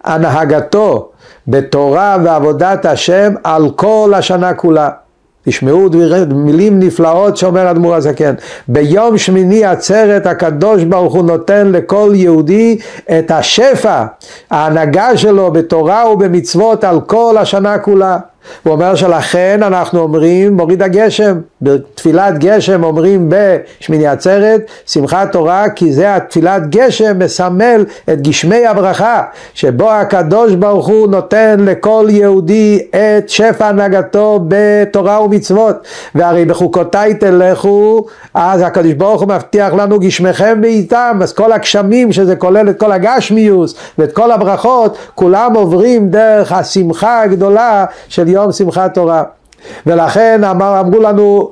הנהגתו 0.03 1.09
בתורה 1.47 2.17
ועבודת 2.23 2.85
השם 2.85 3.33
על 3.43 3.69
כל 3.75 4.13
השנה 4.15 4.53
כולה. 4.53 4.89
תשמעו 5.45 5.89
מילים 6.29 6.79
נפלאות 6.79 7.37
שאומר 7.37 7.71
אדמו"ר 7.71 7.95
הזקן. 7.95 8.33
ביום 8.67 9.17
שמיני 9.17 9.65
עצרת 9.65 10.25
הקדוש 10.25 10.83
ברוך 10.83 11.13
הוא 11.13 11.23
נותן 11.23 11.71
לכל 11.71 12.11
יהודי 12.15 12.77
את 13.19 13.31
השפע, 13.31 14.05
ההנהגה 14.51 15.17
שלו 15.17 15.51
בתורה 15.51 16.09
ובמצוות 16.09 16.83
על 16.83 17.01
כל 17.01 17.35
השנה 17.39 17.77
כולה. 17.77 18.17
הוא 18.63 18.73
אומר 18.73 18.95
שלכן 18.95 19.59
אנחנו 19.63 19.99
אומרים 19.99 20.57
מוריד 20.57 20.83
הגשם, 20.83 21.39
בתפילת 21.61 22.39
גשם 22.39 22.83
אומרים 22.83 23.29
בשמיני 23.29 24.07
עצרת 24.07 24.61
שמחת 24.85 25.31
תורה 25.31 25.69
כי 25.69 25.93
זה 25.93 26.15
התפילת 26.15 26.69
גשם 26.69 27.19
מסמל 27.19 27.85
את 28.09 28.21
גשמי 28.21 28.65
הברכה 28.65 29.21
שבו 29.53 29.91
הקדוש 29.91 30.55
ברוך 30.55 30.87
הוא 30.87 31.07
נותן 31.07 31.59
לכל 31.59 32.07
יהודי 32.09 32.79
את 32.89 33.29
שפע 33.29 33.67
הנהגתו 33.67 34.39
בתורה 34.47 35.23
ומצוות. 35.23 35.75
והרי 36.15 36.45
בחוקותיי 36.45 37.13
תלכו 37.13 38.05
אז 38.33 38.61
הקדוש 38.61 38.93
ברוך 38.93 39.21
הוא 39.21 39.29
מבטיח 39.29 39.73
לנו 39.73 39.99
גשמכם 39.99 40.61
בעיתם 40.61 41.19
אז 41.23 41.33
כל 41.33 41.51
הגשמים 41.51 42.11
שזה 42.11 42.35
כולל 42.35 42.69
את 42.69 42.79
כל 42.79 42.91
הגשמיוס 42.91 43.75
ואת 43.97 44.11
כל 44.11 44.31
הברכות 44.31 44.97
כולם 45.15 45.53
עוברים 45.55 46.09
דרך 46.09 46.51
השמחה 46.51 47.21
הגדולה 47.21 47.85
של 48.07 48.27
יום 48.33 48.51
שמחת 48.51 48.93
תורה. 48.93 49.23
ולכן 49.85 50.43
אמר, 50.43 50.79
אמרו 50.79 50.99
לנו, 50.99 51.51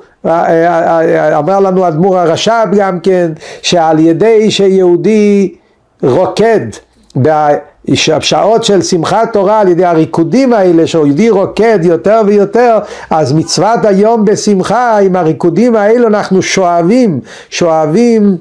אמר 1.37 1.59
לנו 1.59 1.87
אדמו"ר 1.87 2.19
הרש"ב 2.19 2.67
גם 2.75 2.99
כן, 2.99 3.31
שעל 3.61 3.99
ידי 3.99 4.51
שיהודי 4.51 5.55
רוקד 6.03 6.67
בשעות 7.15 8.63
של 8.63 8.81
שמחת 8.81 9.33
תורה 9.33 9.59
על 9.59 9.67
ידי 9.67 9.85
הריקודים 9.85 10.53
האלה 10.53 10.87
שיהודי 10.87 11.29
רוקד 11.29 11.79
יותר 11.83 12.21
ויותר 12.25 12.79
אז 13.09 13.33
מצוות 13.33 13.85
היום 13.85 14.25
בשמחה 14.25 14.97
עם 14.97 15.15
הריקודים 15.15 15.75
האלו 15.75 16.07
אנחנו 16.07 16.41
שואבים, 16.41 17.19
שואבים 17.49 18.37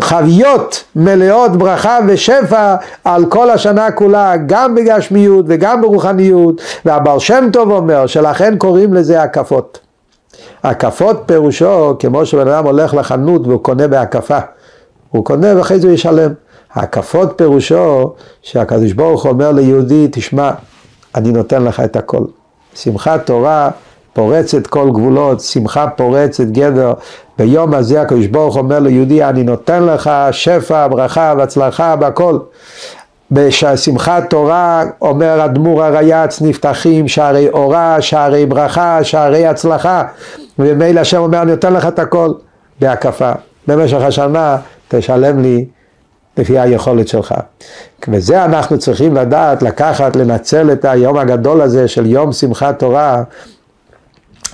חביות 0.00 0.84
מלאות 0.96 1.56
ברכה 1.56 1.98
ושפע 2.08 2.74
על 3.04 3.26
כל 3.26 3.50
השנה 3.50 3.90
כולה, 3.90 4.36
גם 4.46 4.74
בגשמיות 4.74 5.44
וגם 5.48 5.80
ברוחניות, 5.80 6.60
והבר 6.84 7.18
שם 7.18 7.48
טוב 7.52 7.70
אומר 7.70 8.06
שלכן 8.06 8.56
קוראים 8.58 8.94
לזה 8.94 9.22
הקפות. 9.22 9.78
הקפות 10.64 11.22
פירושו 11.26 11.96
כמו 11.98 12.26
שבן 12.26 12.48
אדם 12.48 12.64
הולך 12.64 12.94
לחנות 12.94 13.46
והוא 13.46 13.62
קונה 13.62 13.88
בהקפה, 13.88 14.38
הוא 15.10 15.24
קונה 15.24 15.56
ואחרי 15.56 15.80
זה 15.80 15.86
הוא 15.86 15.94
ישלם. 15.94 16.32
הקפות 16.74 17.32
פירושו 17.36 18.12
שהקדוש 18.42 18.92
ברוך 18.92 19.22
הוא 19.22 19.32
אומר 19.32 19.52
ליהודי, 19.52 20.08
תשמע, 20.12 20.50
אני 21.14 21.32
נותן 21.32 21.64
לך 21.64 21.80
את 21.80 21.96
הכל. 21.96 22.24
שמחת 22.74 23.26
תורה 23.26 23.70
פורצת 24.12 24.66
כל 24.66 24.90
גבולות, 24.90 25.40
שמחה 25.40 25.86
פורצת 25.86 26.44
גדר. 26.44 26.92
ביום 27.38 27.74
הזה 27.74 28.00
הקדוש 28.02 28.26
ברוך 28.26 28.56
אומר 28.56 28.78
ליהודי, 28.78 29.24
אני 29.24 29.42
נותן 29.42 29.82
לך 29.82 30.10
שפע, 30.30 30.88
ברכה 30.88 31.34
והצלחה 31.38 31.94
והכל. 32.00 32.38
בשמחת 33.30 34.30
תורה 34.30 34.84
אומר 35.00 35.44
אדמו"ר 35.44 35.84
הרייץ 35.84 36.42
נפתחים 36.42 37.08
שערי 37.08 37.48
אורה, 37.48 37.96
שערי 38.00 38.46
ברכה, 38.46 39.04
שערי 39.04 39.46
הצלחה 39.46 40.04
וממילא 40.58 41.00
השם 41.00 41.18
אומר 41.18 41.42
אני 41.42 41.50
נותן 41.50 41.72
לך 41.72 41.86
את 41.86 41.98
הכל 41.98 42.32
בהקפה 42.80 43.32
במשך 43.68 44.02
השנה 44.02 44.56
תשלם 44.88 45.42
לי 45.42 45.64
לפי 46.36 46.58
היכולת 46.58 47.08
שלך. 47.08 47.34
וזה 48.08 48.44
אנחנו 48.44 48.78
צריכים 48.78 49.14
לדעת, 49.14 49.62
לקחת, 49.62 50.16
לנצל 50.16 50.72
את 50.72 50.84
היום 50.84 51.18
הגדול 51.18 51.60
הזה 51.60 51.88
של 51.88 52.06
יום 52.06 52.32
שמחת 52.32 52.78
תורה 52.78 53.22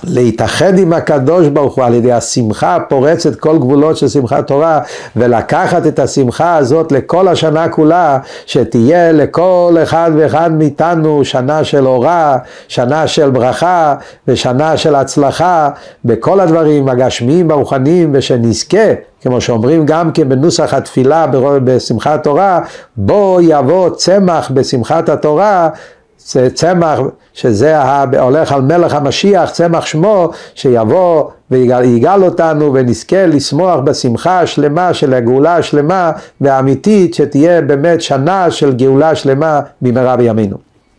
להתאחד 0.03 0.79
עם 0.79 0.93
הקדוש 0.93 1.47
ברוך 1.47 1.75
הוא 1.75 1.85
על 1.85 1.93
ידי 1.93 2.11
השמחה 2.11 2.75
הפורצת 2.75 3.35
כל 3.35 3.57
גבולות 3.57 3.97
של 3.97 4.07
שמחת 4.07 4.47
תורה 4.47 4.79
ולקחת 5.15 5.87
את 5.87 5.99
השמחה 5.99 6.55
הזאת 6.55 6.91
לכל 6.91 7.27
השנה 7.27 7.69
כולה 7.69 8.19
שתהיה 8.45 9.11
לכל 9.11 9.77
אחד 9.83 10.11
ואחד 10.17 10.51
מאיתנו 10.51 11.25
שנה 11.25 11.63
של 11.63 11.87
אורה, 11.87 12.37
שנה 12.67 13.07
של 13.07 13.29
ברכה 13.29 13.95
ושנה 14.27 14.77
של 14.77 14.95
הצלחה 14.95 15.69
בכל 16.05 16.39
הדברים 16.39 16.89
הגשמיים 16.89 17.49
והרוחניים 17.49 18.09
ושנזכה 18.13 18.93
כמו 19.21 19.41
שאומרים 19.41 19.85
גם 19.85 20.11
כן 20.11 20.29
בנוסח 20.29 20.73
התפילה 20.73 21.27
בשמחת 21.63 22.23
תורה 22.23 22.59
בוא 22.97 23.41
יבוא 23.43 23.89
צמח 23.89 24.51
בשמחת 24.53 25.09
התורה 25.09 25.69
צמח 26.53 26.99
שזה 27.33 27.81
הולך 28.19 28.51
על 28.51 28.61
מלך 28.61 28.93
המשיח, 28.93 29.49
צמח 29.51 29.85
שמו, 29.85 30.29
שיבוא 30.55 31.29
ויגאל 31.51 32.23
אותנו 32.23 32.73
ונזכה 32.73 33.25
לשמוח 33.25 33.79
בשמחה 33.79 34.39
השלמה 34.39 34.93
של 34.93 35.13
הגאולה 35.13 35.55
השלמה 35.55 36.11
והאמיתית, 36.41 37.13
שתהיה 37.13 37.61
באמת 37.61 38.01
שנה 38.01 38.51
של 38.51 38.73
גאולה 38.73 39.15
שלמה 39.15 39.59
במהרה 39.81 40.15
בימינו. 40.17 40.70